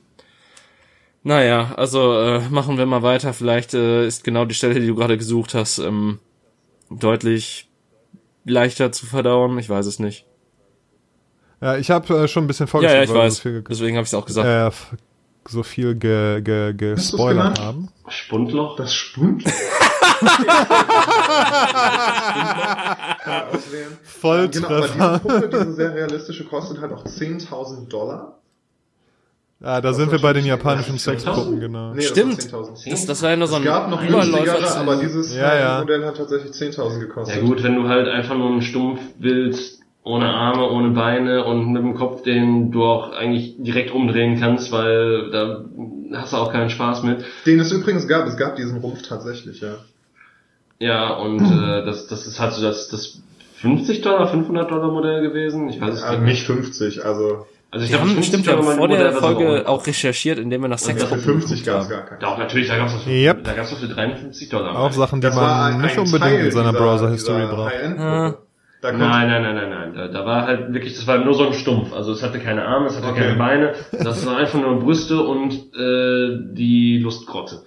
[1.22, 3.34] Naja, also äh, machen wir mal weiter.
[3.34, 6.18] Vielleicht äh, ist genau die Stelle, die du gerade gesucht hast, ähm,
[6.88, 7.68] deutlich
[8.46, 9.58] leichter zu verdauen.
[9.58, 10.24] Ich weiß es nicht.
[11.60, 13.10] Ja, ich habe äh, schon ein bisschen vorgestellt.
[13.10, 13.64] Ja, ja, ich weiß.
[13.68, 14.74] Deswegen habe ich es auch gesagt.
[14.74, 14.96] Äh,
[15.48, 17.88] so viel ge, ge, gespoilert haben.
[18.08, 18.76] Spundloch?
[18.76, 19.50] Das Spundloch?
[24.02, 24.88] Volltreffer.
[24.92, 28.36] Genau, aber diese Puppe, diese sehr realistische, kostet halt auch 10.000 Dollar.
[29.62, 31.92] Ah, da sind wir bei den japanischen Sexpuppen, genau.
[31.92, 32.50] Nee, Stimmt.
[32.50, 35.54] Das, das, das, war ja nur so ein Es gab noch günstigere, aber dieses ja,
[35.54, 35.80] ja.
[35.80, 37.36] Modell hat tatsächlich 10.000 gekostet.
[37.36, 41.72] Ja gut, wenn du halt einfach nur einen Stumpf willst, ohne Arme, ohne Beine und
[41.72, 45.64] mit dem Kopf, den du auch eigentlich direkt umdrehen kannst, weil da
[46.14, 47.24] hast du auch keinen Spaß mit.
[47.46, 49.74] Den es übrigens gab, es gab diesen Rumpf tatsächlich, ja.
[50.78, 53.20] Ja, und äh, das, das ist halt so das, das
[53.56, 55.68] 50 Dollar, 500 Dollar Modell gewesen.
[55.68, 56.44] Ich weiß es ja, nicht.
[56.44, 57.46] 50, also.
[57.72, 61.18] Also ich glaube, stimmt, haben vor der Folge auch recherchiert, indem wir nach Sex Für
[61.18, 62.18] 50 gab es gar keinen.
[62.18, 63.44] Doch, natürlich, da gab es für, yep.
[63.44, 64.76] da gab's für 53 Dollar.
[64.76, 67.72] Auch Sachen, die das man nicht unbedingt Teil in seiner Browser-History braucht.
[68.82, 69.94] Nein, nein, nein, nein, nein.
[69.94, 71.92] Da, da war halt wirklich, das war nur so ein Stumpf.
[71.92, 73.20] Also es hatte keine Arme, es hatte okay.
[73.20, 73.74] keine Beine.
[73.92, 77.62] Das war einfach nur Brüste und äh, die Lustgrotte.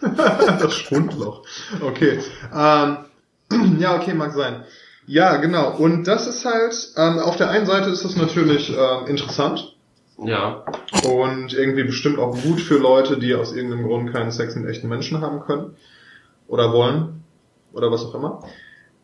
[0.00, 1.42] das Schwundloch.
[1.80, 2.20] Okay.
[2.54, 2.98] Ähm,
[3.78, 4.64] ja, okay, mag sein.
[5.06, 5.74] Ja, genau.
[5.76, 9.74] Und das ist halt, ähm, auf der einen Seite ist das natürlich ähm, interessant.
[10.22, 10.64] Ja.
[11.04, 14.88] Und irgendwie bestimmt auch gut für Leute, die aus irgendeinem Grund keinen Sex mit echten
[14.88, 15.76] Menschen haben können.
[16.48, 17.24] Oder wollen.
[17.72, 18.42] Oder was auch immer.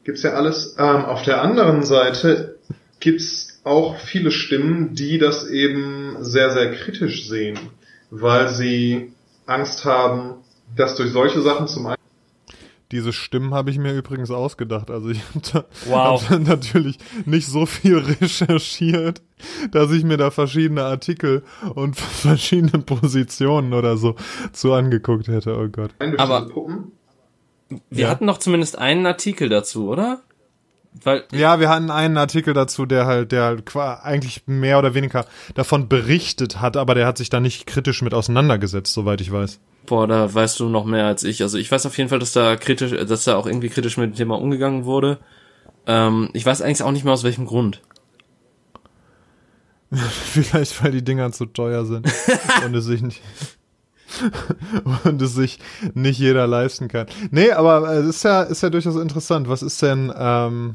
[0.05, 0.76] Gibt's ja alles.
[0.78, 2.59] Ähm, auf der anderen Seite
[3.00, 7.59] gibt's auch viele Stimmen, die das eben sehr, sehr kritisch sehen.
[8.11, 9.12] Weil sie
[9.46, 10.36] Angst haben,
[10.76, 12.05] dass durch solche Sachen zum einen
[12.92, 14.88] diese Stimmen habe ich mir übrigens ausgedacht.
[14.88, 15.20] Also ich
[15.52, 16.30] habe wow.
[16.30, 19.20] hab natürlich nicht so viel recherchiert,
[19.72, 21.42] dass ich mir da verschiedene Artikel
[21.74, 24.14] und verschiedene Positionen oder so
[24.52, 25.59] zu angeguckt hätte.
[25.59, 25.90] Oh Gott.
[26.18, 26.48] Aber
[27.68, 28.08] wir ja.
[28.08, 30.20] hatten doch zumindest einen Artikel dazu, oder?
[31.02, 33.56] Weil ja, wir hatten einen Artikel dazu, der halt, der
[34.02, 38.14] eigentlich mehr oder weniger davon berichtet hat, aber der hat sich da nicht kritisch mit
[38.14, 39.60] auseinandergesetzt, soweit ich weiß.
[39.86, 41.42] Boah, da weißt du noch mehr als ich.
[41.42, 44.12] Also ich weiß auf jeden Fall, dass da kritisch, dass da auch irgendwie kritisch mit
[44.12, 45.18] dem Thema umgegangen wurde.
[45.86, 47.82] Ähm, ich weiß eigentlich auch nicht mehr aus welchem Grund.
[49.90, 52.06] Vielleicht, weil die Dinger zu teuer sind
[52.64, 53.20] und es sich nicht
[55.04, 55.58] und es sich
[55.94, 57.06] nicht jeder leisten kann.
[57.30, 59.48] Nee, aber es ist ja, ist ja durchaus interessant.
[59.48, 60.74] Was ist denn, ähm,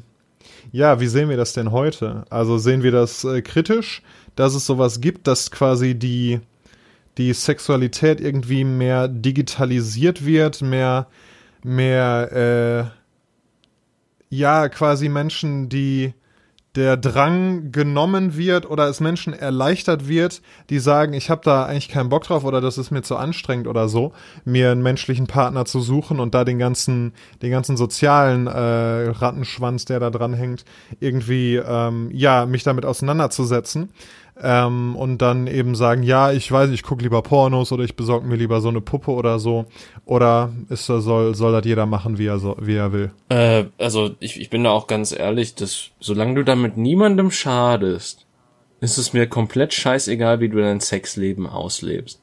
[0.71, 2.25] ja, wie sehen wir das denn heute?
[2.29, 4.01] Also sehen wir das äh, kritisch,
[4.35, 6.39] dass es sowas gibt, dass quasi die,
[7.17, 11.07] die Sexualität irgendwie mehr digitalisiert wird, mehr,
[11.63, 12.99] mehr, äh,
[14.29, 16.13] ja, quasi Menschen, die
[16.75, 21.89] der Drang genommen wird oder es Menschen erleichtert wird, die sagen, ich habe da eigentlich
[21.89, 24.13] keinen Bock drauf oder das ist mir zu anstrengend oder so,
[24.45, 29.85] mir einen menschlichen Partner zu suchen und da den ganzen, den ganzen sozialen äh, Rattenschwanz,
[29.85, 30.63] der da dran hängt,
[30.99, 33.89] irgendwie ähm, ja mich damit auseinanderzusetzen
[34.41, 38.27] ähm, und dann eben sagen, ja, ich weiß, ich gucke lieber Pornos oder ich besorge
[38.27, 39.65] mir lieber so eine Puppe oder so.
[40.05, 43.11] Oder ist das, soll, soll das jeder machen, wie er, so, wie er will?
[43.29, 48.25] Äh, also ich, ich bin da auch ganz ehrlich, dass solange du damit niemandem schadest,
[48.79, 52.21] ist es mir komplett scheißegal, wie du dein Sexleben auslebst.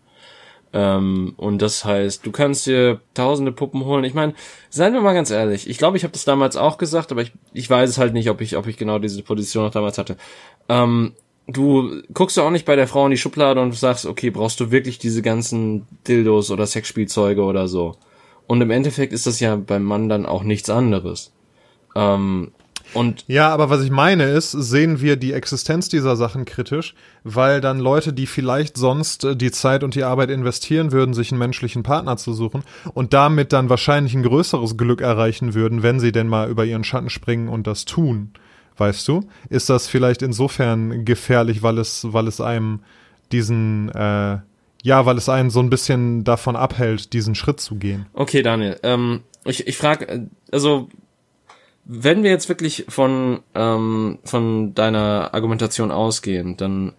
[0.73, 4.05] Ähm, und das heißt, du kannst dir tausende Puppen holen.
[4.05, 4.35] Ich meine,
[4.71, 7.33] seien wir mal ganz ehrlich, ich glaube, ich habe das damals auch gesagt, aber ich,
[7.53, 10.17] ich weiß es halt nicht, ob ich, ob ich genau diese Position noch damals hatte.
[10.69, 11.13] Ähm,
[11.47, 14.61] du guckst ja auch nicht bei der Frau in die Schublade und sagst, okay, brauchst
[14.61, 17.97] du wirklich diese ganzen Dildos oder Sexspielzeuge oder so.
[18.47, 21.33] Und im Endeffekt ist das ja beim Mann dann auch nichts anderes.
[21.95, 22.53] Ähm,
[22.95, 26.95] und ja, aber was ich meine ist, sehen wir die Existenz dieser Sachen kritisch,
[27.25, 31.33] weil dann Leute, die vielleicht sonst äh, die Zeit und die Arbeit investieren würden, sich
[31.33, 32.63] einen menschlichen Partner zu suchen
[32.95, 36.85] und damit dann wahrscheinlich ein größeres Glück erreichen würden, wenn sie denn mal über ihren
[36.85, 38.33] Schatten springen und das tun
[38.77, 39.29] weißt du?
[39.49, 42.81] Ist das vielleicht insofern gefährlich, weil es, weil es einem
[43.33, 44.39] diesen, äh,
[44.83, 48.07] ja, weil es einen so ein bisschen davon abhält, diesen Schritt zu gehen.
[48.13, 50.89] Okay, Daniel, ähm, ich, ich frage, also
[51.85, 56.93] wenn wir jetzt wirklich von ähm, von deiner Argumentation ausgehen, dann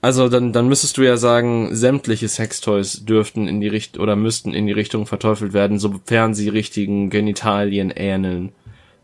[0.00, 4.52] also dann dann müsstest du ja sagen, sämtliche Sextoys dürften in die Richtung oder müssten
[4.52, 8.52] in die Richtung verteufelt werden, sofern sie richtigen Genitalien ähneln.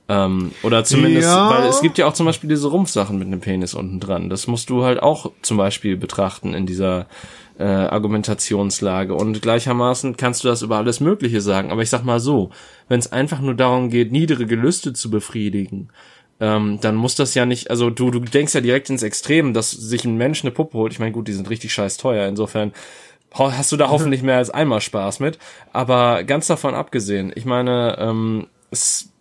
[0.09, 1.51] Ähm, oder zumindest, ja.
[1.51, 4.31] weil es gibt ja auch zum Beispiel diese Rumpfsachen mit einem Penis unten dran.
[4.31, 7.07] Das musst du halt auch zum Beispiel betrachten in dieser
[7.59, 9.15] äh, Argumentationslage.
[9.15, 11.73] Und gleichermaßen kannst du das über alles Mögliche sagen.
[11.73, 12.51] Aber ich sag mal so,
[12.89, 15.89] wenn es einfach nur darum geht, niedere Gelüste zu befriedigen,
[16.39, 19.71] ähm, dann muss das ja nicht, also du, du denkst ja direkt ins Extrem, dass
[19.71, 20.93] sich ein Mensch eine Puppe holt.
[20.93, 22.29] Ich meine, gut, die sind richtig scheiß teuer.
[22.29, 22.73] Insofern
[23.33, 25.39] hast du da hoffentlich mehr als einmal Spaß mit.
[25.73, 29.13] Aber ganz davon abgesehen, ich meine, ähm, es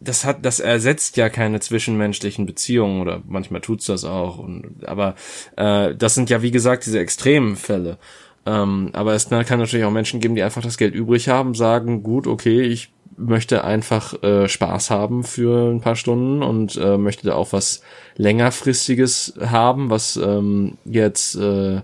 [0.00, 4.38] das hat, das ersetzt ja keine zwischenmenschlichen Beziehungen oder manchmal tut's das auch.
[4.38, 5.14] Und, aber
[5.56, 7.98] äh, das sind ja wie gesagt diese extremen Fälle.
[8.46, 12.02] Ähm, aber es kann natürlich auch Menschen geben, die einfach das Geld übrig haben, sagen,
[12.02, 17.26] gut, okay, ich möchte einfach äh, Spaß haben für ein paar Stunden und äh, möchte
[17.26, 17.82] da auch was
[18.16, 21.80] längerfristiges haben, was ähm, jetzt äh,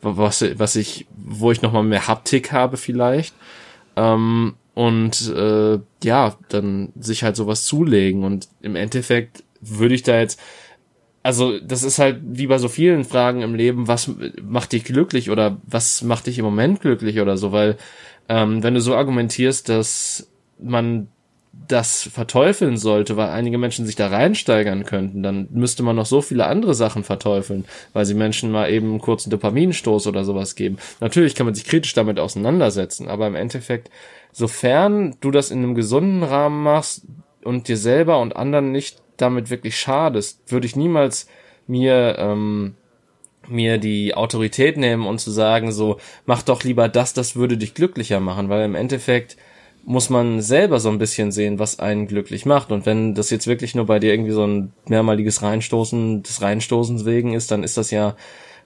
[0.00, 3.34] was, was ich, wo ich nochmal mehr Haptik habe vielleicht.
[3.96, 8.24] Ähm, und äh, ja, dann sich halt sowas zulegen.
[8.24, 10.38] Und im Endeffekt würde ich da jetzt,
[11.22, 14.10] also das ist halt wie bei so vielen Fragen im Leben, was
[14.42, 17.78] macht dich glücklich oder was macht dich im Moment glücklich oder so, weil
[18.28, 21.08] ähm, wenn du so argumentierst, dass man
[21.68, 26.22] das verteufeln sollte, weil einige Menschen sich da reinsteigern könnten, dann müsste man noch so
[26.22, 30.78] viele andere Sachen verteufeln, weil sie Menschen mal eben einen kurzen Dopaminstoß oder sowas geben.
[31.00, 33.90] Natürlich kann man sich kritisch damit auseinandersetzen, aber im Endeffekt,
[34.32, 37.02] sofern du das in einem gesunden Rahmen machst
[37.42, 41.26] und dir selber und anderen nicht damit wirklich schadest, würde ich niemals
[41.66, 42.76] mir ähm,
[43.48, 47.74] mir die Autorität nehmen und zu sagen so mach doch lieber das, das würde dich
[47.74, 49.36] glücklicher machen, weil im Endeffekt
[49.86, 52.72] muss man selber so ein bisschen sehen, was einen glücklich macht.
[52.72, 57.04] Und wenn das jetzt wirklich nur bei dir irgendwie so ein mehrmaliges Reinstoßen des Reinstoßens
[57.04, 58.16] wegen ist, dann ist das ja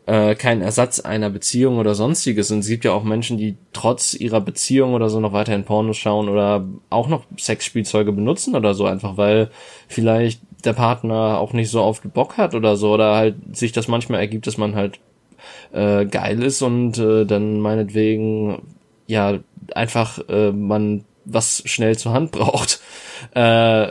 [0.07, 2.51] äh, kein Ersatz einer Beziehung oder sonstiges.
[2.51, 5.99] Und es gibt ja auch Menschen, die trotz ihrer Beziehung oder so noch weiterhin Pornos
[5.99, 9.51] schauen oder auch noch Sexspielzeuge benutzen oder so, einfach weil
[9.89, 13.89] vielleicht der Partner auch nicht so oft Bock hat oder so, oder halt sich das
[13.89, 15.01] manchmal ergibt, dass man halt
[15.73, 18.62] äh, geil ist und äh, dann meinetwegen
[19.07, 19.39] ja
[19.75, 22.81] einfach äh, man was schnell zur Hand braucht.
[23.35, 23.89] Äh,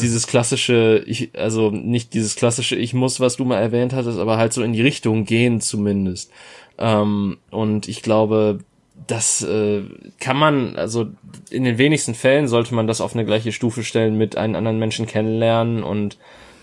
[0.00, 4.36] dieses klassische, ich, also nicht dieses klassische, ich muss, was du mal erwähnt hattest, aber
[4.36, 6.32] halt so in die Richtung gehen zumindest.
[6.76, 8.58] Ähm, und ich glaube,
[9.06, 9.82] das äh,
[10.18, 11.06] kann man, also
[11.50, 14.80] in den wenigsten Fällen sollte man das auf eine gleiche Stufe stellen mit einem anderen
[14.80, 16.18] Menschen kennenlernen und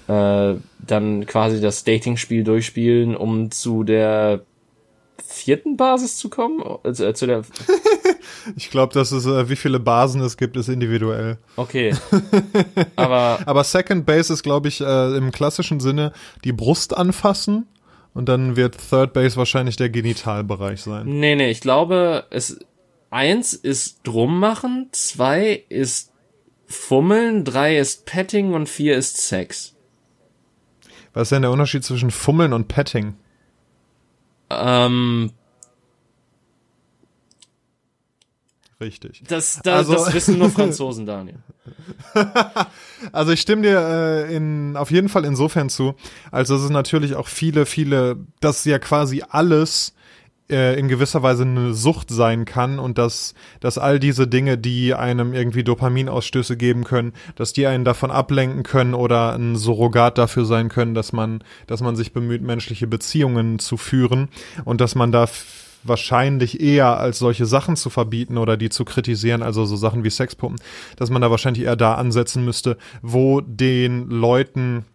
[0.08, 4.42] äh, dann quasi das Dating-Spiel durchspielen, um zu der
[5.26, 6.62] vierten Basis zu kommen?
[6.84, 7.44] Also, äh, zu der
[8.56, 11.38] ich glaube, dass es, äh, wie viele Basen es gibt, ist individuell.
[11.56, 11.96] Okay.
[12.96, 16.14] Aber, Aber Second Base ist, glaube ich, äh, im klassischen Sinne
[16.44, 17.68] die Brust anfassen.
[18.14, 21.06] Und dann wird Third Base wahrscheinlich der Genitalbereich sein.
[21.08, 22.60] Nee, nee, ich glaube, es
[23.10, 26.12] eins ist drum machen, zwei ist
[26.66, 29.76] fummeln, drei ist Petting und vier ist Sex.
[31.14, 33.16] Was ist denn der Unterschied zwischen Fummeln und Petting?
[34.64, 35.32] Ähm,
[38.82, 39.22] Richtig.
[39.28, 41.38] Das, das, also, das wissen nur Franzosen, Daniel.
[43.12, 45.94] also ich stimme dir äh, in, auf jeden Fall insofern zu,
[46.32, 49.94] also es ist natürlich auch viele, viele, dass ja quasi alles
[50.52, 54.94] äh, in gewisser Weise eine Sucht sein kann und dass, dass all diese Dinge, die
[54.94, 60.46] einem irgendwie Dopaminausstöße geben können, dass die einen davon ablenken können oder ein Surrogat dafür
[60.46, 64.30] sein können, dass man, dass man sich bemüht, menschliche Beziehungen zu führen
[64.66, 65.28] und dass man da
[65.84, 70.10] wahrscheinlich eher als solche Sachen zu verbieten oder die zu kritisieren, also so Sachen wie
[70.10, 70.60] Sexpuppen,
[70.96, 74.86] dass man da wahrscheinlich eher da ansetzen müsste, wo den Leuten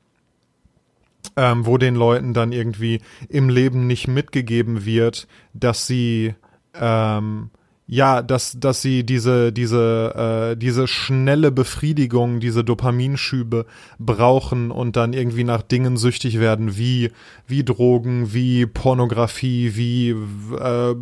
[1.37, 6.35] ähm, wo den Leuten dann irgendwie im Leben nicht mitgegeben wird, dass sie
[6.75, 7.51] ähm,
[7.89, 13.65] ja, dass, dass sie diese, diese, äh, diese schnelle Befriedigung, diese Dopaminschübe
[14.01, 17.13] brauchen und dann irgendwie nach Dingen süchtig werden, wie,
[17.47, 20.97] wie Drogen, wie Pornografie, wie äh,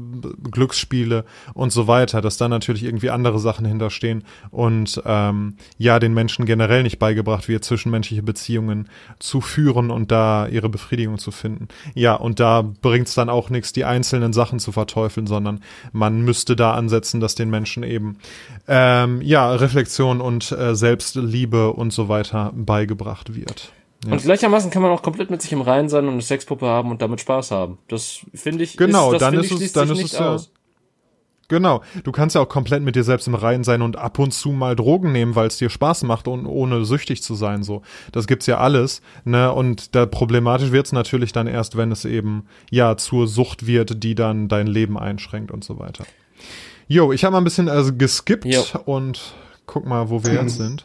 [0.51, 1.25] Glücksspiele
[1.55, 6.45] und so weiter, dass da natürlich irgendwie andere Sachen hinterstehen und ähm, ja, den Menschen
[6.45, 11.69] generell nicht beigebracht wird, zwischenmenschliche Beziehungen zu führen und da ihre Befriedigung zu finden.
[11.95, 15.61] Ja, und da bringt es dann auch nichts, die einzelnen Sachen zu verteufeln, sondern
[15.93, 18.19] man müsste da ansetzen, dass den Menschen eben
[18.69, 23.73] ähm, ja Reflexion und äh, Selbstliebe und so weiter beigebracht wird.
[24.07, 24.13] Ja.
[24.13, 26.91] Und gleichermaßen kann man auch komplett mit sich im Reinen sein und eine Sexpuppe haben
[26.91, 27.79] und damit Spaß haben.
[27.89, 28.77] Das finde ich.
[28.77, 30.39] Genau, ist, dann, ist es, dann ist es ja.
[31.49, 34.33] Genau, du kannst ja auch komplett mit dir selbst im Reinen sein und ab und
[34.33, 37.83] zu mal Drogen nehmen, weil es dir Spaß macht und ohne süchtig zu sein so.
[38.13, 39.53] Das gibt's ja alles, ne?
[39.53, 44.15] Und da problematisch wird's natürlich dann erst, wenn es eben ja zur Sucht wird, die
[44.15, 46.05] dann dein Leben einschränkt und so weiter.
[46.87, 48.63] Jo, ich habe mal ein bisschen also geskippt jo.
[48.85, 49.35] und
[49.67, 50.85] guck mal, wo wir jetzt sind.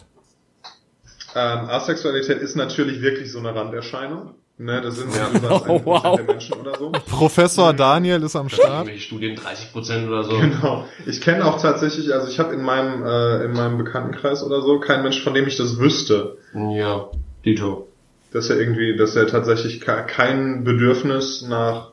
[1.36, 4.34] Ähm, Asexualität ist natürlich wirklich so eine Randerscheinung.
[4.62, 6.18] Ne, das sind ja über oh, wow.
[6.18, 6.92] der Menschen oder so.
[6.92, 8.90] Professor Daniel ist am Start.
[9.00, 10.38] Studien 30 Prozent oder so.
[10.38, 10.86] Genau.
[11.06, 14.82] Ich kenne auch tatsächlich, also ich habe in meinem äh, in meinem Bekanntenkreis oder so
[14.82, 16.38] keinen Mensch, von dem ich das wüsste.
[16.54, 17.10] Ja,
[17.46, 17.88] Dito.
[18.34, 21.89] Dass er irgendwie, dass er tatsächlich kein Bedürfnis nach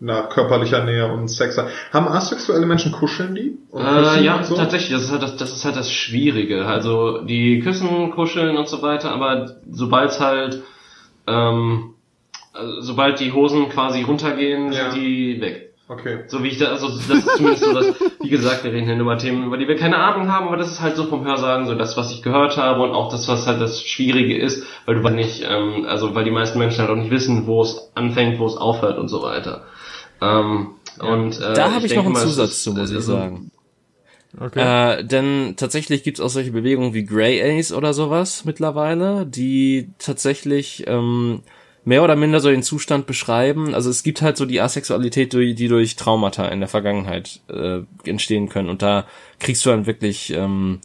[0.00, 1.58] nach körperlicher Nähe und Sex.
[1.92, 3.58] Haben asexuelle Menschen kuscheln die?
[3.76, 4.54] Äh, ja, so?
[4.54, 4.92] tatsächlich.
[4.92, 6.66] Das ist, halt das, das ist halt das Schwierige.
[6.66, 10.62] Also die küssen, kuscheln und so weiter, aber sobald halt,
[11.26, 11.94] ähm,
[12.52, 14.90] also, sobald die Hosen quasi runtergehen, ja.
[14.90, 15.64] sind die weg.
[15.90, 16.24] Okay.
[16.26, 18.98] So wie ich da, also das ist zumindest so, dass, wie gesagt, wir reden hier
[18.98, 21.66] über Themen, über die wir keine Ahnung haben, aber das ist halt so vom Hörsagen
[21.66, 25.00] so das, was ich gehört habe und auch das, was halt das Schwierige ist, weil
[25.00, 28.38] du nicht, ähm, also weil die meisten Menschen halt auch nicht wissen, wo es anfängt,
[28.38, 29.64] wo es aufhört und so weiter.
[30.20, 33.50] Ähm, Und, äh, da habe ich, ich noch einen Zusatz zu, muss ich sagen.
[34.38, 34.98] Okay.
[35.00, 40.84] Äh, denn tatsächlich gibt's auch solche Bewegungen wie Grey Ace oder sowas mittlerweile, die tatsächlich
[40.86, 41.40] ähm,
[41.84, 43.74] mehr oder minder so den Zustand beschreiben.
[43.74, 47.80] Also es gibt halt so die Asexualität, die, die durch Traumata in der Vergangenheit äh,
[48.04, 48.68] entstehen können.
[48.68, 49.06] Und da
[49.40, 50.80] kriegst du dann wirklich ähm,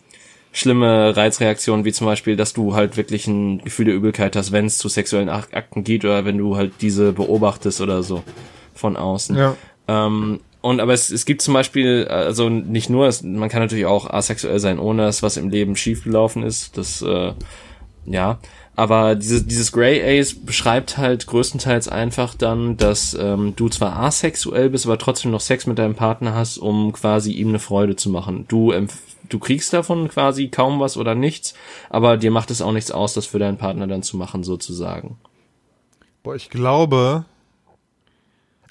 [0.54, 4.66] schlimme Reizreaktionen, wie zum Beispiel, dass du halt wirklich ein Gefühl der Übelkeit hast, wenn
[4.68, 8.24] es zu sexuellen Akten geht oder wenn du halt diese beobachtest oder so
[8.74, 9.36] von außen.
[9.38, 9.56] Ja.
[9.88, 13.86] Ähm, und aber es, es gibt zum Beispiel, also nicht nur, es, man kann natürlich
[13.86, 16.78] auch asexuell sein, ohne dass was im Leben schiefgelaufen ist.
[16.78, 17.34] Das, äh,
[18.06, 18.40] ja.
[18.76, 24.70] Aber dieses, dieses Grey Ace beschreibt halt größtenteils einfach dann, dass ähm, du zwar asexuell
[24.70, 28.10] bist, aber trotzdem noch Sex mit deinem Partner hast, um quasi ihm eine Freude zu
[28.10, 28.46] machen.
[28.48, 28.74] Du,
[29.30, 31.54] du kriegst davon quasi kaum was oder nichts,
[31.90, 35.18] aber dir macht es auch nichts aus, das für deinen Partner dann zu machen, sozusagen.
[36.24, 37.26] Boah, ich glaube,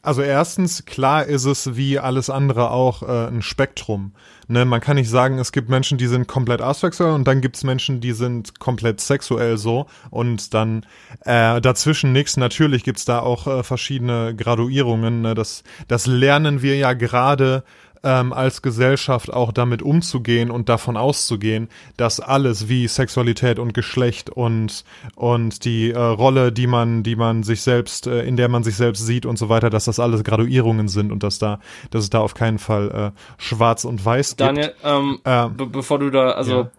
[0.02, 4.12] also erstens, klar ist es wie alles andere auch äh, ein Spektrum.
[4.48, 7.62] Ne, man kann nicht sagen, es gibt Menschen, die sind komplett asexuell und dann gibt's
[7.62, 10.84] Menschen, die sind komplett sexuell so und dann
[11.24, 12.36] äh, dazwischen nichts.
[12.36, 15.22] Natürlich gibt's da auch äh, verschiedene Graduierungen.
[15.22, 15.34] Ne?
[15.34, 17.62] Das, das lernen wir ja gerade
[18.02, 24.30] ähm, als Gesellschaft auch damit umzugehen und davon auszugehen, dass alles wie Sexualität und Geschlecht
[24.30, 24.84] und
[25.14, 28.76] und die äh, Rolle, die man die man sich selbst äh, in der man sich
[28.76, 32.10] selbst sieht und so weiter, dass das alles Graduierungen sind und dass da dass es
[32.10, 34.84] da auf keinen Fall äh, Schwarz und Weiß Daniel, gibt.
[34.84, 36.70] Daniel, ähm, be bevor du da also ja.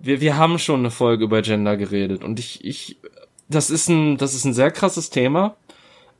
[0.00, 2.98] wir wir haben schon eine Folge über Gender geredet und ich ich
[3.48, 5.56] das ist ein das ist ein sehr krasses Thema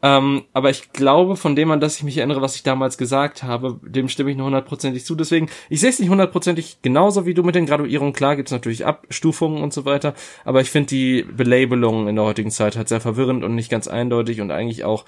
[0.03, 3.42] ähm, aber ich glaube, von dem an, dass ich mich erinnere, was ich damals gesagt
[3.42, 5.14] habe, dem stimme ich nur hundertprozentig zu.
[5.14, 8.12] Deswegen, ich sehe es nicht hundertprozentig genauso wie du mit den Graduierungen.
[8.12, 12.51] Klar gibt's natürlich Abstufungen und so weiter, aber ich finde die Belabelung in der heutigen
[12.51, 15.05] Zeit halt sehr verwirrend und nicht ganz eindeutig und eigentlich auch,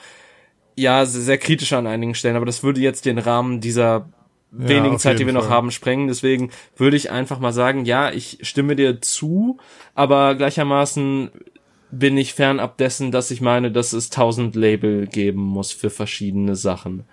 [0.74, 2.36] ja, sehr kritisch an einigen Stellen.
[2.36, 4.08] Aber das würde jetzt den Rahmen dieser
[4.50, 5.42] wenigen ja, Zeit, die wir Fall.
[5.42, 6.08] noch haben, sprengen.
[6.08, 9.58] Deswegen würde ich einfach mal sagen, ja, ich stimme dir zu,
[9.94, 11.30] aber gleichermaßen
[11.90, 16.56] bin ich fernab dessen, dass ich meine, dass es tausend Label geben muss für verschiedene
[16.56, 17.04] Sachen.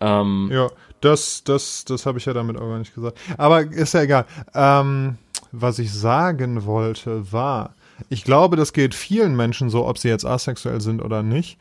[0.00, 0.68] Ähm, ja,
[1.00, 3.18] das, das, das habe ich ja damit auch gar nicht gesagt.
[3.36, 4.26] Aber ist ja egal.
[4.54, 5.18] Ähm,
[5.52, 7.74] was ich sagen wollte war,
[8.08, 11.58] ich glaube, das geht vielen Menschen so, ob sie jetzt asexuell sind oder nicht.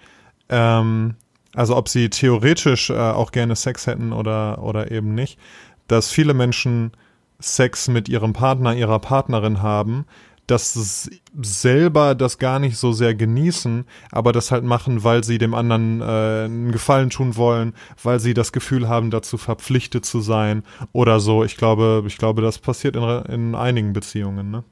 [0.49, 1.16] Ähm,
[1.53, 5.39] also ob sie theoretisch äh, auch gerne Sex hätten oder, oder eben nicht,
[5.88, 6.91] dass viele Menschen
[7.39, 10.05] Sex mit ihrem Partner, ihrer Partnerin haben,
[10.47, 11.09] dass es
[11.41, 16.01] selber das gar nicht so sehr genießen, aber das halt machen, weil sie dem anderen
[16.01, 21.19] äh, einen Gefallen tun wollen, weil sie das Gefühl haben, dazu verpflichtet zu sein oder
[21.19, 21.43] so.
[21.43, 24.63] Ich glaube, ich glaube, das passiert in, in einigen Beziehungen, ne?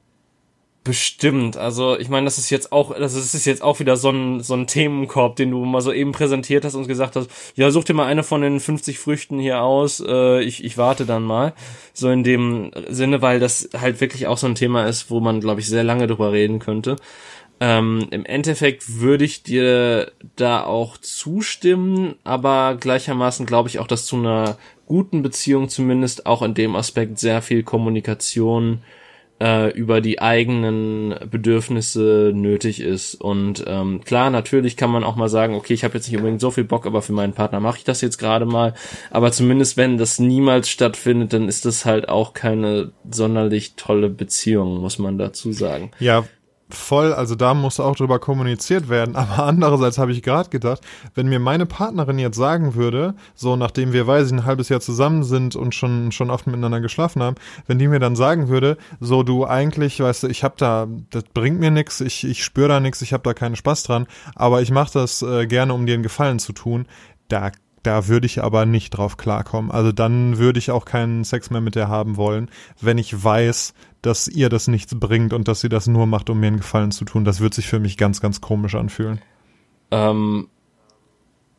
[0.84, 1.56] Bestimmt.
[1.56, 4.54] Also ich meine, das ist jetzt auch, das ist jetzt auch wieder so ein, so
[4.54, 7.94] ein Themenkorb, den du mal so eben präsentiert hast und gesagt hast, ja, such dir
[7.94, 11.52] mal eine von den 50 Früchten hier aus, äh, ich, ich warte dann mal.
[11.92, 15.40] So in dem Sinne, weil das halt wirklich auch so ein Thema ist, wo man,
[15.40, 16.96] glaube ich, sehr lange drüber reden könnte.
[17.60, 24.04] Ähm, Im Endeffekt würde ich dir da auch zustimmen, aber gleichermaßen glaube ich auch, dass
[24.04, 28.82] zu einer guten Beziehung zumindest auch in dem Aspekt sehr viel Kommunikation
[29.42, 33.16] äh, über die eigenen Bedürfnisse nötig ist.
[33.16, 36.40] Und ähm, klar, natürlich kann man auch mal sagen, okay, ich habe jetzt nicht unbedingt
[36.40, 38.74] so viel Bock, aber für meinen Partner mache ich das jetzt gerade mal.
[39.10, 44.80] Aber zumindest wenn das niemals stattfindet, dann ist das halt auch keine sonderlich tolle Beziehung,
[44.80, 45.90] muss man dazu sagen.
[45.98, 46.24] Ja,
[46.74, 49.16] voll, also da muss auch drüber kommuniziert werden.
[49.22, 50.80] Aber andererseits habe ich gerade gedacht,
[51.14, 54.80] wenn mir meine Partnerin jetzt sagen würde, so nachdem wir, weiß ich, ein halbes Jahr
[54.80, 58.76] zusammen sind und schon, schon oft miteinander geschlafen haben, wenn die mir dann sagen würde,
[59.00, 62.68] so du eigentlich, weißt du, ich habe da, das bringt mir nichts, ich, ich spüre
[62.68, 65.86] da nichts, ich habe da keinen Spaß dran, aber ich mache das äh, gerne, um
[65.86, 66.86] dir einen Gefallen zu tun,
[67.28, 67.50] da
[67.82, 69.70] da würde ich aber nicht drauf klarkommen.
[69.70, 73.74] Also dann würde ich auch keinen Sex mehr mit der haben wollen, wenn ich weiß,
[74.02, 76.90] dass ihr das nichts bringt und dass sie das nur macht, um mir einen Gefallen
[76.90, 77.24] zu tun.
[77.24, 79.20] Das wird sich für mich ganz, ganz komisch anfühlen.
[79.90, 80.48] Ähm,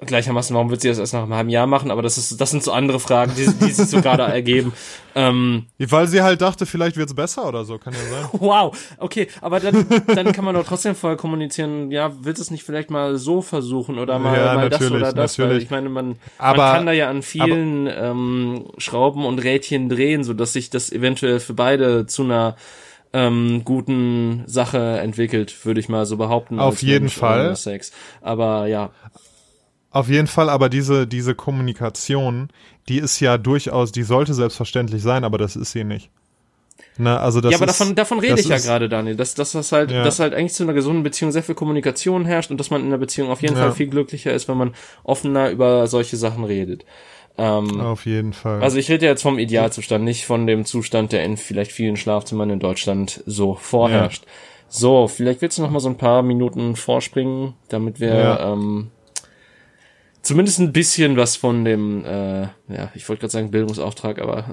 [0.05, 1.91] gleichermaßen, warum wird sie das erst nach einem halben Jahr machen?
[1.91, 4.73] Aber das ist, das sind so andere Fragen, die, die sich so gerade ergeben.
[5.15, 8.29] Ähm, Weil sie halt dachte, vielleicht wird's besser oder so, kann ja sein.
[8.39, 12.51] Wow, okay, aber dann, dann kann man doch trotzdem vorher kommunizieren, ja, willst du es
[12.51, 15.37] nicht vielleicht mal so versuchen oder mal, ja, mal das oder das?
[15.37, 15.57] Natürlich.
[15.57, 19.39] Weil ich meine, man, aber, man kann da ja an vielen aber, ähm, Schrauben und
[19.39, 22.55] Rädchen drehen, so dass sich das eventuell für beide zu einer
[23.13, 26.59] ähm, guten Sache entwickelt, würde ich mal so behaupten.
[26.59, 27.55] Auf jeden Fall.
[27.55, 27.91] Sex.
[28.21, 28.89] Aber ja.
[29.93, 32.49] Auf jeden Fall, aber diese, diese Kommunikation,
[32.89, 36.09] die ist ja durchaus, die sollte selbstverständlich sein, aber das ist sie nicht.
[36.97, 39.51] Na, also das ja, aber ist, davon, davon rede ich ja gerade, Daniel, dass, dass
[39.51, 40.03] das halt, Ja.
[40.03, 42.87] dass halt eigentlich zu einer gesunden Beziehung sehr viel Kommunikation herrscht und dass man in
[42.87, 43.61] einer Beziehung auf jeden Ja.
[43.61, 44.73] Fall viel glücklicher ist, wenn man
[45.03, 46.85] offener über solche Sachen redet.
[47.37, 48.61] Ähm, Auf jeden Fall.
[48.61, 52.49] Also ich rede jetzt vom Idealzustand, nicht von dem Zustand, der in vielleicht vielen Schlafzimmern
[52.51, 54.25] in Deutschland so vorherrscht.
[54.69, 58.53] So, vielleicht willst du noch mal so ein paar Minuten vorspringen, damit wir Ja.
[58.53, 58.89] ähm,
[60.23, 64.45] zumindest ein bisschen was von dem, äh, ja, ich wollte gerade sagen Bildungsauftrag, aber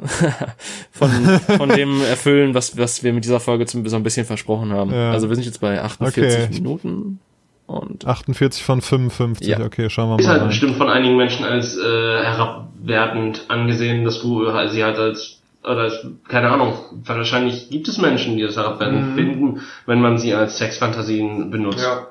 [0.92, 1.10] von,
[1.56, 4.92] von dem erfüllen, was, was wir mit dieser Folge zum, so ein bisschen versprochen haben.
[4.92, 5.12] Ja.
[5.12, 6.48] Also wir sind jetzt bei 48 Okay.
[6.52, 7.20] Minuten
[7.66, 9.46] und 48 von 55.
[9.46, 9.60] Ja.
[9.64, 10.32] Okay, schauen wir Ist mal.
[10.32, 10.48] halt rein.
[10.48, 11.80] bestimmt von einigen Menschen als äh,
[12.24, 16.72] herabwertend angesehen, dass du halt- sie halt als oder als, keine Ahnung,
[17.04, 21.80] wahrscheinlich gibt es Menschen, die das herabwertend finden, wenn man sie als Sexfantasien benutzt.
[21.84, 22.06] Ja.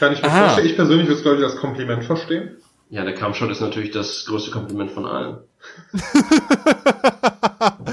[0.00, 0.40] Kann ich mir Aha.
[0.46, 0.66] vorstellen.
[0.66, 2.56] Ich persönlich würde es, glaube ich, als Kompliment verstehen.
[2.90, 5.38] Ja, der Kampfshot ist natürlich das größte Kompliment von allen.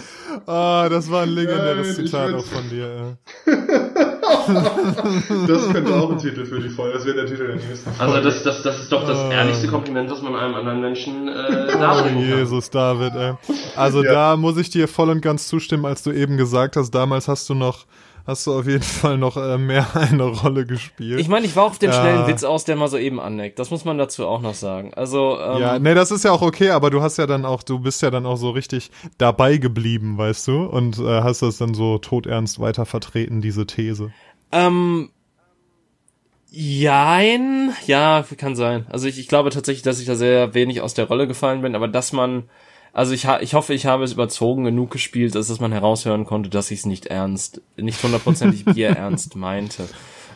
[0.47, 3.17] Ah, das war ein legendäres Nein, Zitat auch von dir.
[5.47, 6.93] Das könnte auch ein Titel für die Folge.
[6.97, 8.13] Das wäre der Titel der nächsten Folge.
[8.13, 9.31] Also das, das, das ist doch das Ah.
[9.31, 11.31] ehrlichste Kompliment, was man einem anderen Menschen äh.
[11.31, 12.37] Oh, darbringen kann.
[12.39, 13.33] Jesus, David, ey.
[13.75, 14.11] Also Ja.
[14.11, 17.49] da muss ich dir voll und ganz zustimmen, als du eben gesagt hast, damals hast
[17.49, 17.85] du noch,
[18.27, 21.19] hast du auf jeden Fall noch äh, mehr eine Rolle gespielt.
[21.19, 22.27] ich meine, ich war auf den schnellen Ja.
[22.27, 23.59] Witz aus, der mal so eben aneckt.
[23.59, 24.93] Das muss man dazu auch noch sagen.
[24.93, 27.63] Also ähm, ja, nee, das ist ja auch okay, aber du hast ja dann auch,
[27.63, 31.57] du bist ja dann auch so richtig dabei geblieben, weißt du, und äh, hast das
[31.57, 34.11] dann so todernst weiter vertreten, diese These.
[34.51, 35.09] Ähm,
[36.49, 38.85] jein, ja, kann sein.
[38.89, 41.75] Also ich, ich glaube tatsächlich, dass ich da sehr wenig aus der Rolle gefallen bin,
[41.75, 42.43] aber dass man,
[42.95, 46.25] also ich, ha, ich hoffe, ich habe es überzogen genug gespielt, dass, dass man heraushören
[46.25, 49.83] konnte, dass ich es nicht ernst, nicht hundertprozentig Bier ernst meinte.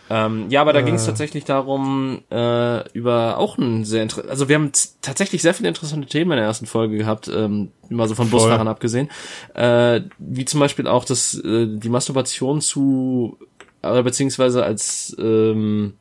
[0.09, 4.49] Ähm, ja, aber da ging es tatsächlich darum, äh, über auch ein sehr inter also
[4.49, 8.15] wir haben tatsächlich sehr viele interessante Themen in der ersten Folge gehabt, ähm, mal so
[8.15, 8.39] von Voll.
[8.39, 9.09] Busfahrern abgesehen,
[9.53, 13.37] äh, wie zum Beispiel auch das, äh, die Masturbation zu,
[13.81, 15.93] oder beziehungsweise als ähm,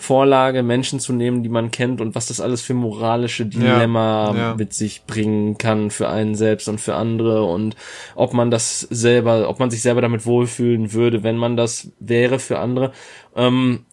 [0.00, 4.54] Vorlage Menschen zu nehmen, die man kennt und was das alles für moralische Dilemma ja.
[4.54, 7.74] mit sich bringen kann für einen selbst und für andere und
[8.14, 12.38] ob man das selber, ob man sich selber damit wohlfühlen würde, wenn man das wäre
[12.38, 12.92] für andere.
[13.34, 13.86] Ähm,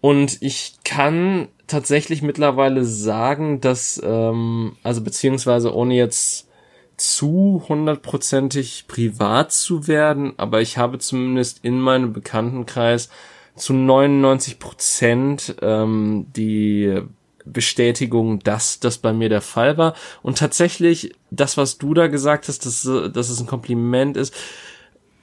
[0.00, 6.48] und ich kann tatsächlich mittlerweile sagen, dass, ähm, also beziehungsweise ohne jetzt
[6.96, 13.08] zu hundertprozentig privat zu werden, aber ich habe zumindest in meinem Bekanntenkreis
[13.56, 17.00] zu 99 Prozent ähm, die
[17.44, 19.94] Bestätigung, dass das bei mir der Fall war.
[20.22, 22.82] Und tatsächlich, das, was du da gesagt hast, dass,
[23.12, 24.34] dass es ein Kompliment ist,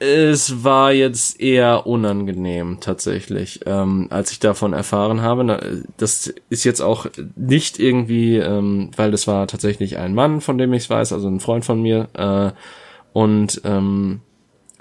[0.03, 5.83] es war jetzt eher unangenehm tatsächlich, ähm, als ich davon erfahren habe.
[5.97, 7.05] Das ist jetzt auch
[7.35, 11.39] nicht irgendwie, ähm, weil das war tatsächlich ein Mann, von dem ich weiß, also ein
[11.39, 12.07] Freund von mir.
[12.13, 12.51] Äh,
[13.13, 14.21] und ähm,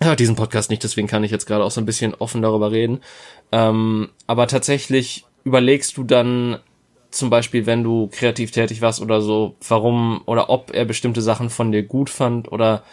[0.03, 2.71] ja, diesen Podcast nicht, deswegen kann ich jetzt gerade auch so ein bisschen offen darüber
[2.71, 3.01] reden.
[3.53, 6.59] Ähm, aber tatsächlich überlegst du dann
[7.11, 11.51] zum Beispiel, wenn du kreativ tätig warst oder so, warum oder ob er bestimmte Sachen
[11.51, 12.85] von dir gut fand oder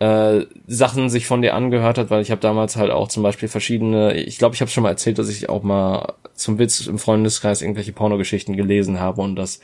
[0.00, 3.48] äh, Sachen sich von dir angehört hat, weil ich habe damals halt auch zum Beispiel
[3.48, 6.98] verschiedene, ich glaube, ich habe schon mal erzählt, dass ich auch mal zum Witz im
[6.98, 9.60] Freundeskreis irgendwelche Pornogeschichten gelesen habe und das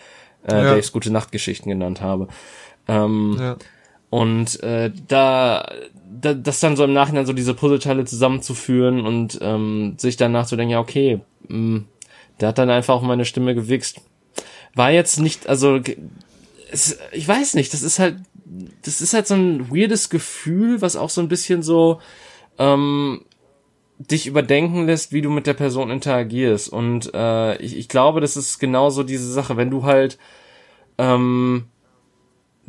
[0.49, 0.62] äh, Ja.
[0.70, 2.28] Daves gute Nachtgeschichten genannt habe.
[2.88, 3.57] Ähm, Ja.
[4.11, 5.72] Und äh, da,
[6.20, 10.56] da, das dann so im Nachhinein so diese Puzzleteile zusammenzuführen und ähm, sich danach zu
[10.56, 11.84] denken, ja, okay, mh,
[12.40, 14.00] der hat dann einfach auch meine Stimme gewichst.
[14.74, 15.80] War jetzt nicht, also
[16.72, 18.16] es, ich weiß nicht, das ist halt,
[18.84, 22.00] das ist halt so ein weirdes Gefühl, was auch so ein bisschen so
[22.58, 23.24] ähm,
[23.98, 26.68] dich überdenken lässt, wie du mit der Person interagierst.
[26.68, 30.18] Und äh, ich, ich glaube, das ist genauso diese Sache, wenn du halt
[30.98, 31.66] ähm,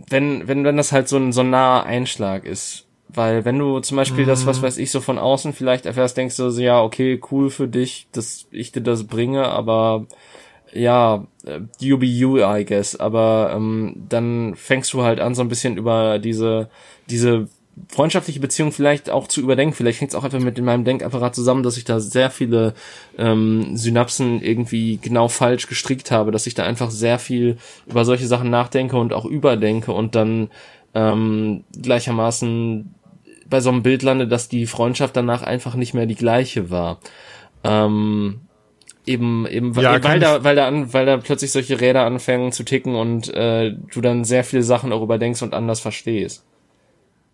[0.10, 2.88] wenn, wenn, wenn das halt so ein, so ein naher Einschlag ist.
[3.14, 6.38] Weil wenn du zum Beispiel das, was weiß ich, so von außen vielleicht erfährst, denkst
[6.38, 10.06] du so, ja, okay, cool für dich, dass ich dir das bringe, aber
[10.74, 12.95] ja, äh, you be you, I guess.
[12.95, 16.70] Aber ähm, dann fängst du halt an, so ein bisschen über diese,
[17.10, 17.49] diese
[17.89, 19.74] freundschaftliche Beziehung vielleicht auch zu überdenken.
[19.74, 22.74] Vielleicht hängt es auch einfach mit in meinem Denkapparat zusammen, dass ich da sehr viele
[23.17, 27.57] ähm, Synapsen irgendwie genau falsch gestrickt habe, dass ich da einfach sehr viel
[27.88, 30.49] über solche Sachen nachdenke und auch überdenke und dann
[30.93, 32.93] ähm, gleichermaßen
[33.49, 36.99] bei so einem Bild lande, dass die Freundschaft danach einfach nicht mehr die gleiche war.
[37.63, 38.41] Ähm,
[39.05, 42.51] eben, eben, Ja, weil ich- da, weil da an, weil da plötzlich solche Räder anfangen
[42.51, 46.43] zu ticken und äh, du dann sehr viele Sachen auch überdenkst und anders verstehst.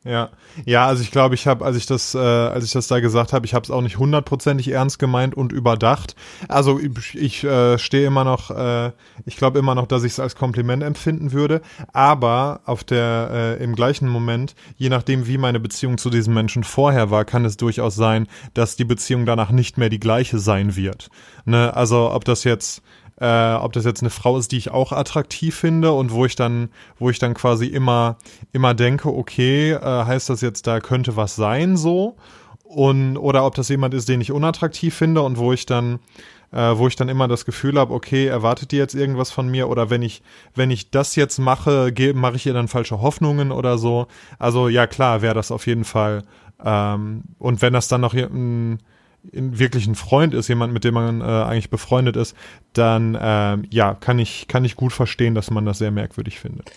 [0.08, 0.30] Ja,
[0.66, 3.34] ja, also ich glaube, ich habe, als ich das, äh, als ich das da gesagt
[3.34, 6.16] habe, ich habe es auch nicht hundertprozentig ernst gemeint und überdacht.
[6.48, 8.92] Also ich, ich äh, stehe immer noch, äh,
[9.26, 13.64] ich glaube immer noch, dass ich es als Kompliment empfinden würde, aber auf der äh,
[13.64, 17.58] im gleichen Moment, je nachdem, wie meine Beziehung zu diesem Menschen vorher war, kann es
[17.58, 21.10] durchaus sein, dass die Beziehung danach nicht mehr die gleiche sein wird.
[21.44, 21.76] Ne?
[21.76, 22.82] Also ob das jetzt
[23.20, 26.36] äh, ob das jetzt eine Frau ist, die ich auch attraktiv finde und wo ich
[26.36, 28.18] dann, wo ich dann quasi immer,
[28.52, 32.16] immer denke, okay, äh, heißt das jetzt, da könnte was sein so?
[32.64, 36.00] Und, oder ob das jemand ist, den ich unattraktiv finde und wo ich dann,
[36.52, 39.70] äh, wo ich dann immer das Gefühl habe, okay, erwartet die jetzt irgendwas von mir
[39.70, 40.22] oder wenn ich,
[40.54, 44.08] wenn ich das jetzt mache, mache ich ihr dann falsche Hoffnungen oder so.
[44.38, 46.24] Also ja klar, wäre das auf jeden Fall.
[46.64, 48.80] Ähm, und wenn das dann noch ein
[49.24, 52.36] wirklich ein Freund ist, jemand, mit dem man äh, eigentlich befreundet ist,
[52.74, 56.72] dann äh, ja, kann ich, kann ich gut verstehen, dass man das sehr merkwürdig findet.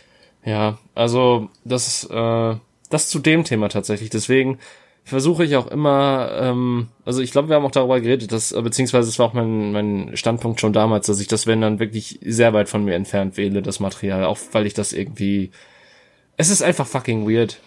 [0.44, 2.56] Ja, also das, äh,
[2.88, 4.10] das zu dem Thema tatsächlich.
[4.10, 4.58] Deswegen
[5.04, 9.08] versuche ich auch immer, ähm, also ich glaube, wir haben auch darüber geredet, dass, beziehungsweise
[9.08, 12.52] es war auch mein, mein Standpunkt schon damals, dass ich das, wenn dann wirklich sehr
[12.52, 15.50] weit von mir entfernt wähle, das Material, auch weil ich das irgendwie,
[16.36, 17.60] es ist einfach fucking weird.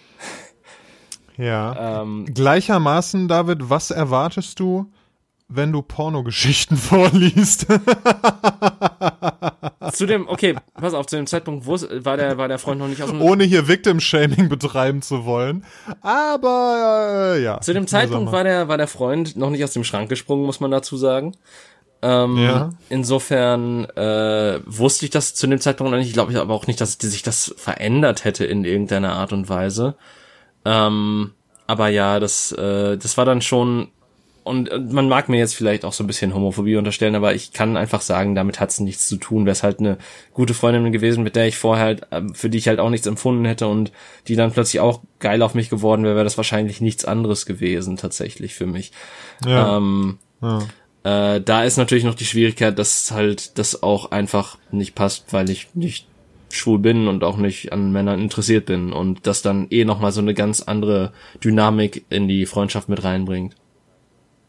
[1.36, 2.02] Ja.
[2.02, 4.90] Ähm, Gleichermaßen, David, was erwartest du,
[5.48, 7.66] wenn du Pornogeschichten vorliest?
[9.92, 11.74] zu dem, okay, pass auf, zu dem Zeitpunkt wo
[12.04, 13.20] war der, war der Freund noch nicht aus dem...
[13.20, 15.64] Ohne hier Victim-Shaming betreiben zu wollen,
[16.00, 17.60] aber äh, ja.
[17.60, 20.60] Zu dem Zeitpunkt war der, war der Freund noch nicht aus dem Schrank gesprungen, muss
[20.60, 21.36] man dazu sagen.
[22.02, 22.70] Ähm, ja.
[22.90, 26.08] Insofern äh, wusste ich das zu dem Zeitpunkt noch nicht.
[26.08, 29.94] Ich glaube aber auch nicht, dass sich das verändert hätte in irgendeiner Art und Weise.
[30.64, 31.32] Ähm,
[31.66, 33.88] aber ja, das, äh, das war dann schon
[34.44, 37.78] und man mag mir jetzt vielleicht auch so ein bisschen Homophobie unterstellen, aber ich kann
[37.78, 39.46] einfach sagen, damit hat's nichts zu tun.
[39.46, 39.96] Wäre es halt eine
[40.34, 43.06] gute Freundin gewesen, mit der ich vorher halt, ähm, für die ich halt auch nichts
[43.06, 43.90] empfunden hätte und
[44.28, 47.96] die dann plötzlich auch geil auf mich geworden wäre, wäre das wahrscheinlich nichts anderes gewesen
[47.96, 48.92] tatsächlich für mich.
[49.46, 49.78] Ja.
[49.78, 50.58] Ähm, ja.
[51.04, 55.48] Äh, da ist natürlich noch die Schwierigkeit, dass halt das auch einfach nicht passt, weil
[55.48, 56.06] ich nicht
[56.56, 60.20] schwul bin und auch nicht an Männern interessiert bin und das dann eh nochmal so
[60.20, 63.54] eine ganz andere Dynamik in die Freundschaft mit reinbringt.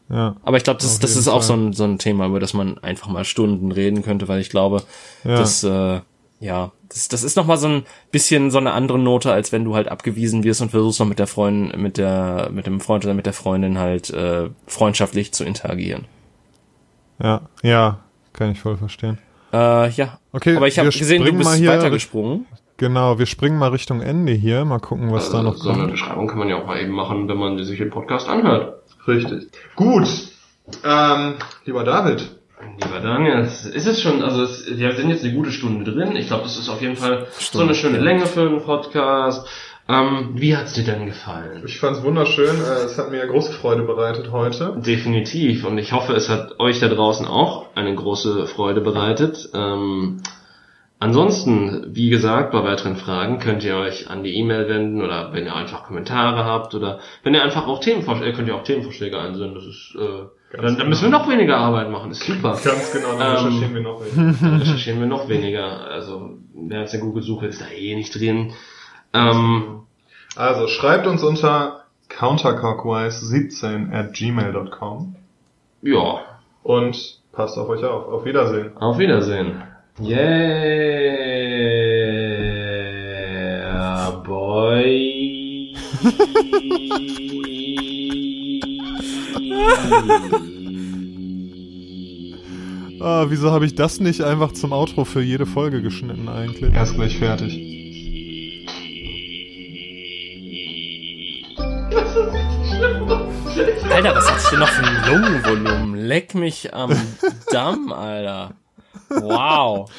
[0.08, 1.34] Ja, Aber ich glaube, das, das ist Fall.
[1.34, 4.40] auch so ein, so ein Thema, über das man einfach mal Stunden reden könnte, weil
[4.40, 4.84] ich glaube,
[5.24, 5.36] ja.
[5.36, 6.00] dass äh,
[6.38, 7.82] ja, das, das ist nochmal so ein
[8.12, 11.18] bisschen so eine andere Note, als wenn du halt abgewiesen wirst und versuchst noch mit
[11.18, 15.44] der Freundin, mit der, mit dem Freund oder mit der Freundin halt äh, freundschaftlich zu
[15.44, 16.04] interagieren.
[17.20, 18.00] Ja, ja,
[18.32, 19.18] kann ich voll verstehen.
[19.56, 20.18] Äh, ja.
[20.32, 22.46] Okay, aber ich habe gesehen, du bist hier, weitergesprungen.
[22.76, 24.64] Genau, wir springen mal Richtung Ende hier.
[24.66, 25.76] Mal gucken, was also, da noch so kommt.
[25.76, 28.28] So eine Beschreibung kann man ja auch mal eben machen, wenn man sich den Podcast
[28.28, 28.82] anhört.
[29.08, 29.48] Richtig.
[29.76, 30.08] Gut.
[30.84, 31.34] Ähm,
[31.64, 32.36] lieber David.
[32.82, 36.16] Lieber Daniel, ist es schon, also es, wir sind jetzt eine gute Stunde drin.
[36.16, 39.46] Ich glaube, das ist auf jeden Fall Stunde, so eine schöne Länge für einen Podcast.
[39.88, 41.62] Ähm, wie hat's dir denn gefallen?
[41.64, 42.56] Ich fand's wunderschön.
[42.56, 44.74] Äh, es hat mir große Freude bereitet heute.
[44.84, 45.64] Definitiv.
[45.64, 49.48] Und ich hoffe, es hat euch da draußen auch eine große Freude bereitet.
[49.54, 50.22] Ähm,
[50.98, 55.44] ansonsten, wie gesagt, bei weiteren Fragen könnt ihr euch an die E-Mail wenden oder wenn
[55.44, 59.54] ihr einfach Kommentare habt oder wenn ihr einfach auch Themenvorschläge, könnt ihr auch Themenvorschläge einsenden.
[59.54, 62.08] Das ist, äh, dann, dann, müssen wir noch weniger Arbeit machen.
[62.08, 62.58] Das ist super.
[62.64, 64.36] Ganz genau, dann ähm, recherchieren wir noch weniger.
[64.40, 65.86] Dann recherchieren wir noch weniger.
[65.88, 68.52] Also, wer jetzt in Google-Suche ist da eh nicht drin.
[69.16, 69.82] Ähm,
[70.36, 75.16] also schreibt uns unter counterclockwise17 at gmail.com.
[75.82, 76.20] Ja.
[76.62, 78.08] Und passt auf euch auf.
[78.08, 78.76] Auf Wiedersehen.
[78.76, 79.62] Auf Wiedersehen.
[79.98, 80.26] Yeah,
[84.26, 85.74] boy.
[93.00, 96.74] ah, wieso habe ich das nicht einfach zum Outro für jede Folge geschnitten eigentlich?
[96.74, 97.85] Er ist gleich fertig.
[104.56, 105.94] Denn noch für ein Lungenvolumen?
[105.96, 106.90] Leck mich am
[107.50, 108.54] Damm, Alter.
[109.10, 109.90] Wow.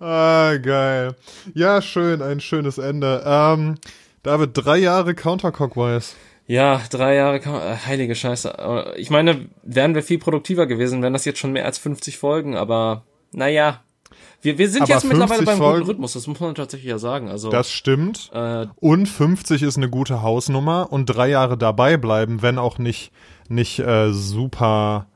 [0.00, 1.16] Ah, geil.
[1.54, 3.22] Ja, schön, ein schönes Ende.
[3.26, 3.76] Ähm,
[4.22, 6.12] David, drei Jahre Counterclockwise.
[6.46, 8.94] Ja, drei Jahre, äh, heilige Scheiße.
[8.96, 12.56] Ich meine, wären wir viel produktiver gewesen, wären das jetzt schon mehr als 50 Folgen,
[12.56, 13.80] aber naja,
[14.42, 16.98] wir, wir sind Aber jetzt mittlerweile beim Folgen, guten Rhythmus, das muss man tatsächlich ja
[16.98, 17.30] sagen.
[17.30, 18.30] Also, das stimmt.
[18.34, 23.10] Äh, und 50 ist eine gute Hausnummer und drei Jahre dabei bleiben, wenn auch nicht,
[23.48, 25.06] nicht äh, super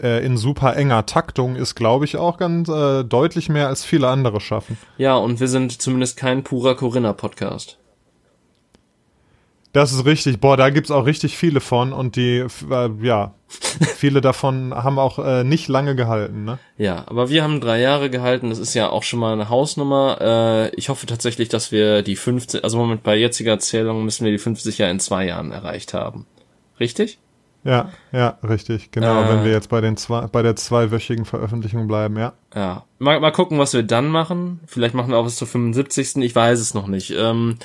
[0.00, 4.08] äh, in super enger Taktung ist, glaube ich, auch ganz äh, deutlich mehr als viele
[4.08, 4.76] andere schaffen.
[4.98, 7.78] Ja, und wir sind zumindest kein purer Corinna-Podcast.
[9.72, 10.40] Das ist richtig.
[10.40, 13.34] Boah, da gibt's auch richtig viele von und die, äh, ja,
[13.96, 16.58] Viele davon haben auch äh, nicht lange gehalten, ne?
[16.76, 18.50] Ja, aber wir haben drei Jahre gehalten.
[18.50, 20.18] Das ist ja auch schon mal eine Hausnummer.
[20.20, 24.32] Äh, ich hoffe tatsächlich, dass wir die 50, also Moment bei jetziger Zählung müssen wir
[24.32, 26.26] die 50 ja in zwei Jahren erreicht haben.
[26.80, 27.18] Richtig?
[27.66, 28.92] Ja, ja, richtig.
[28.92, 32.32] Genau, äh, wenn wir jetzt bei den zwei, bei der zweiwöchigen Veröffentlichung bleiben, ja.
[32.54, 32.84] Ja.
[33.00, 34.60] Mal, mal gucken, was wir dann machen.
[34.66, 36.16] Vielleicht machen wir auch was zur 75.
[36.18, 37.12] Ich weiß es noch nicht.
[37.16, 37.58] Ähm,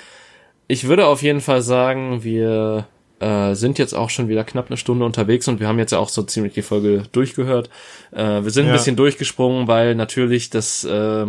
[0.68, 2.88] ich würde auf jeden Fall sagen, wir
[3.20, 6.00] äh, sind jetzt auch schon wieder knapp eine Stunde unterwegs und wir haben jetzt ja
[6.00, 7.70] auch so ziemlich die Folge durchgehört.
[8.12, 8.72] Äh, wir sind ja.
[8.72, 11.28] ein bisschen durchgesprungen, weil natürlich das, äh,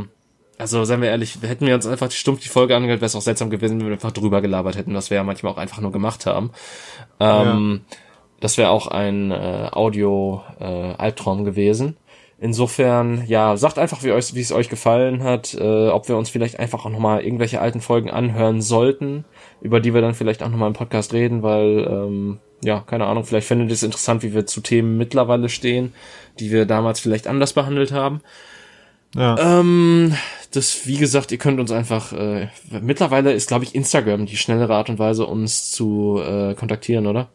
[0.57, 3.21] also seien wir ehrlich, hätten wir uns einfach stumpf die Folge angehört, wäre es auch
[3.21, 5.93] seltsam gewesen, wenn wir einfach drüber gelabert hätten, was wir ja manchmal auch einfach nur
[5.93, 6.53] gemacht haben.
[7.21, 7.97] Ähm, ja
[8.43, 11.97] das wäre auch ein äh, Audio-Albtraum äh, gewesen.
[12.41, 16.29] Insofern, ja, sagt einfach, wie, euch, wie es euch gefallen hat, äh, ob wir uns
[16.29, 19.25] vielleicht einfach auch nochmal irgendwelche alten Folgen anhören sollten,
[19.61, 23.23] über die wir dann vielleicht auch nochmal im Podcast reden, weil, ähm, ja, keine Ahnung,
[23.23, 25.95] vielleicht findet ihr es interessant, wie wir zu Themen mittlerweile stehen,
[26.41, 28.23] die wir damals vielleicht anders behandelt haben.
[29.15, 29.61] Ja.
[29.61, 30.17] Ähm,
[30.51, 32.49] das, wie gesagt, ihr könnt uns einfach, äh,
[32.81, 37.29] mittlerweile ist, glaube ich, Instagram die schnellere Art und Weise, uns zu äh, kontaktieren, oder?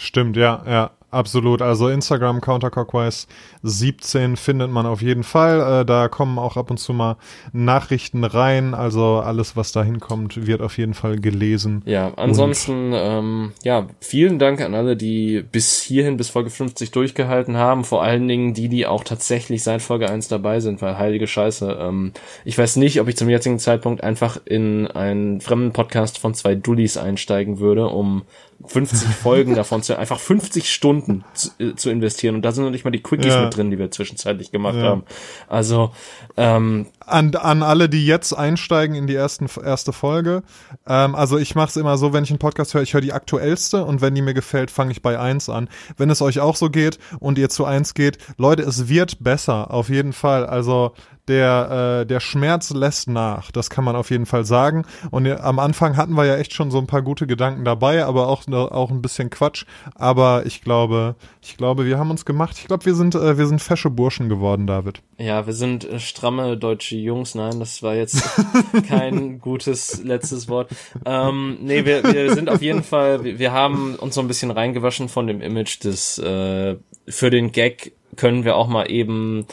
[0.00, 0.90] Stimmt, ja, ja.
[1.10, 1.60] Absolut.
[1.60, 3.26] Also Instagram Counterclockwise
[3.64, 5.80] 17 findet man auf jeden Fall.
[5.80, 7.16] Äh, da kommen auch ab und zu mal
[7.52, 8.74] Nachrichten rein.
[8.74, 11.82] Also alles, was da hinkommt, wird auf jeden Fall gelesen.
[11.84, 17.56] Ja, ansonsten, ähm, ja, vielen Dank an alle, die bis hierhin, bis Folge 50 durchgehalten
[17.56, 17.82] haben.
[17.82, 21.76] Vor allen Dingen die, die auch tatsächlich seit Folge 1 dabei sind, weil heilige Scheiße.
[21.80, 22.12] Ähm,
[22.44, 26.54] ich weiß nicht, ob ich zum jetzigen Zeitpunkt einfach in einen fremden Podcast von zwei
[26.54, 28.22] Dullis einsteigen würde, um
[28.66, 32.34] 50 Folgen davon zu, einfach 50 Stunden zu, äh, zu, investieren.
[32.34, 33.44] Und da sind noch nicht mal die Quickies ja.
[33.44, 34.82] mit drin, die wir zwischenzeitlich gemacht ja.
[34.82, 35.04] haben.
[35.48, 35.92] Also,
[36.36, 40.42] ähm, an, an alle, die jetzt einsteigen in die ersten, erste Folge.
[40.86, 43.12] Ähm, also ich mache es immer so, wenn ich einen Podcast höre, ich höre die
[43.12, 45.68] aktuellste und wenn die mir gefällt, fange ich bei eins an.
[45.96, 49.72] Wenn es euch auch so geht und ihr zu eins geht, Leute, es wird besser,
[49.72, 50.46] auf jeden Fall.
[50.46, 50.92] Also
[51.30, 54.84] der, äh, der Schmerz lässt nach, das kann man auf jeden Fall sagen.
[55.10, 58.04] Und ja, am Anfang hatten wir ja echt schon so ein paar gute Gedanken dabei,
[58.04, 59.64] aber auch, auch ein bisschen Quatsch.
[59.94, 62.56] Aber ich glaube, ich glaube, wir haben uns gemacht.
[62.58, 65.02] Ich glaube, wir sind, äh, wir sind fesche Burschen geworden, David.
[65.18, 67.34] Ja, wir sind äh, stramme deutsche Jungs.
[67.34, 68.22] Nein, das war jetzt
[68.88, 70.70] kein gutes letztes Wort.
[71.04, 74.50] Ähm, nee, wir, wir sind auf jeden Fall, wir, wir haben uns so ein bisschen
[74.50, 76.76] reingewaschen von dem Image des, äh,
[77.08, 79.46] für den Gag können wir auch mal eben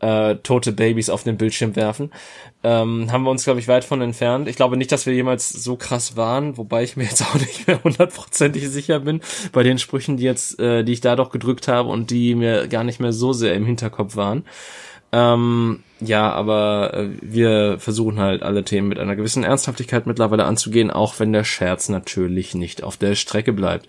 [0.00, 2.10] äh, tote Babys auf den Bildschirm werfen.
[2.62, 4.48] Ähm, haben wir uns, glaube ich, weit von entfernt.
[4.48, 7.66] Ich glaube nicht, dass wir jemals so krass waren, wobei ich mir jetzt auch nicht
[7.66, 9.20] mehr hundertprozentig sicher bin
[9.52, 12.68] bei den Sprüchen, die jetzt, äh, die ich da doch gedrückt habe und die mir
[12.68, 14.44] gar nicht mehr so sehr im Hinterkopf waren.
[15.12, 20.90] Ähm, ja, aber äh, wir versuchen halt alle Themen mit einer gewissen Ernsthaftigkeit mittlerweile anzugehen,
[20.90, 23.88] auch wenn der Scherz natürlich nicht auf der Strecke bleibt.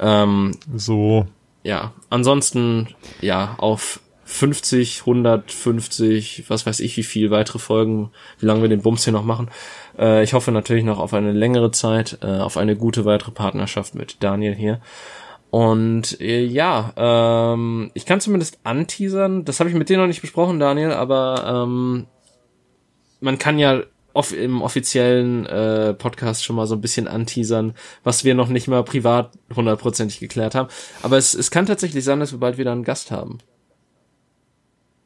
[0.00, 1.26] Ähm, so.
[1.62, 2.88] Ja, ansonsten,
[3.20, 8.82] ja, auf 50, 150, was weiß ich, wie viel weitere Folgen, wie lange wir den
[8.82, 9.50] Bums hier noch machen.
[9.98, 13.94] Äh, ich hoffe natürlich noch auf eine längere Zeit, äh, auf eine gute weitere Partnerschaft
[13.94, 14.80] mit Daniel hier.
[15.52, 20.22] Und äh, ja, ähm, ich kann zumindest anteasern, das habe ich mit dir noch nicht
[20.22, 22.06] besprochen, Daniel, aber ähm,
[23.20, 23.82] man kann ja
[24.14, 28.66] off im offiziellen äh, Podcast schon mal so ein bisschen anteasern, was wir noch nicht
[28.66, 30.70] mal privat hundertprozentig geklärt haben.
[31.02, 33.36] Aber es, es kann tatsächlich sein, dass wir bald wieder einen Gast haben.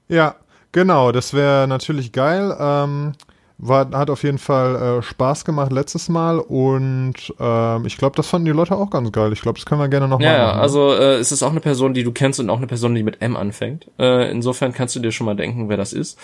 [0.06, 0.36] Ja,
[0.70, 2.56] genau, das wäre natürlich geil.
[2.56, 3.14] Ähm,
[3.58, 8.26] war, hat auf jeden Fall äh, Spaß gemacht letztes Mal und ähm, ich glaube, das
[8.26, 9.32] fanden die Leute auch ganz geil.
[9.32, 10.56] Ich glaube, das können wir gerne nochmal ja, machen.
[10.56, 12.94] Ja, also äh, es ist auch eine Person, die du kennst und auch eine Person,
[12.94, 13.90] die mit M anfängt.
[13.98, 16.18] Äh, insofern kannst du dir schon mal denken, wer das ist.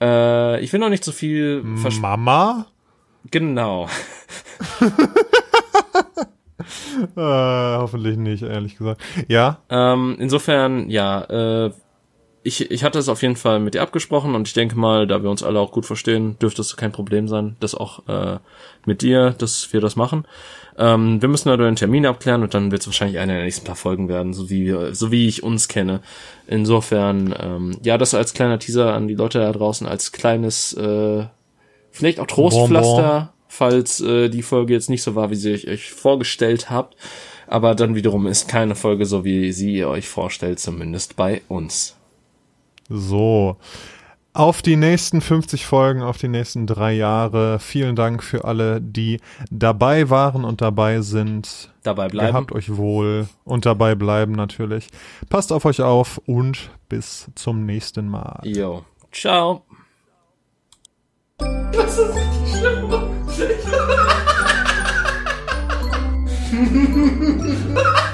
[0.00, 2.66] Äh, ich will noch nicht so viel Mama?
[3.30, 3.86] Genau.
[7.16, 9.00] äh, hoffentlich nicht, ehrlich gesagt.
[9.28, 9.58] Ja.
[9.70, 11.22] Ähm, insofern, ja,
[11.66, 11.70] äh,
[12.44, 15.22] ich, ich hatte es auf jeden Fall mit dir abgesprochen und ich denke mal, da
[15.22, 18.38] wir uns alle auch gut verstehen, dürfte es kein Problem sein, das auch äh,
[18.84, 20.26] mit dir, dass wir das machen.
[20.76, 23.64] Ähm, wir müssen also einen Termin abklären und dann wird es wahrscheinlich einer der nächsten
[23.64, 26.00] paar Folgen werden, so wie so wie ich uns kenne.
[26.46, 31.24] Insofern, ähm, ja, das als kleiner Teaser an die Leute da draußen, als kleines, äh,
[31.90, 33.28] vielleicht auch Trostpflaster, bon, bon.
[33.48, 36.96] falls äh, die Folge jetzt nicht so war, wie sie euch vorgestellt habt.
[37.46, 41.96] Aber dann wiederum ist keine Folge so, wie sie ihr euch vorstellt, zumindest bei uns.
[42.88, 43.56] So.
[44.34, 47.58] Auf die nächsten 50 Folgen, auf die nächsten drei Jahre.
[47.58, 51.70] Vielen Dank für alle, die dabei waren und dabei sind.
[51.82, 52.28] Dabei bleiben.
[52.28, 54.88] Gehabt euch wohl und dabei bleiben natürlich.
[55.28, 58.40] Passt auf euch auf und bis zum nächsten Mal.
[58.44, 58.84] Jo.
[59.10, 59.64] Ciao.
[61.38, 62.90] Das ist richtig schlimm.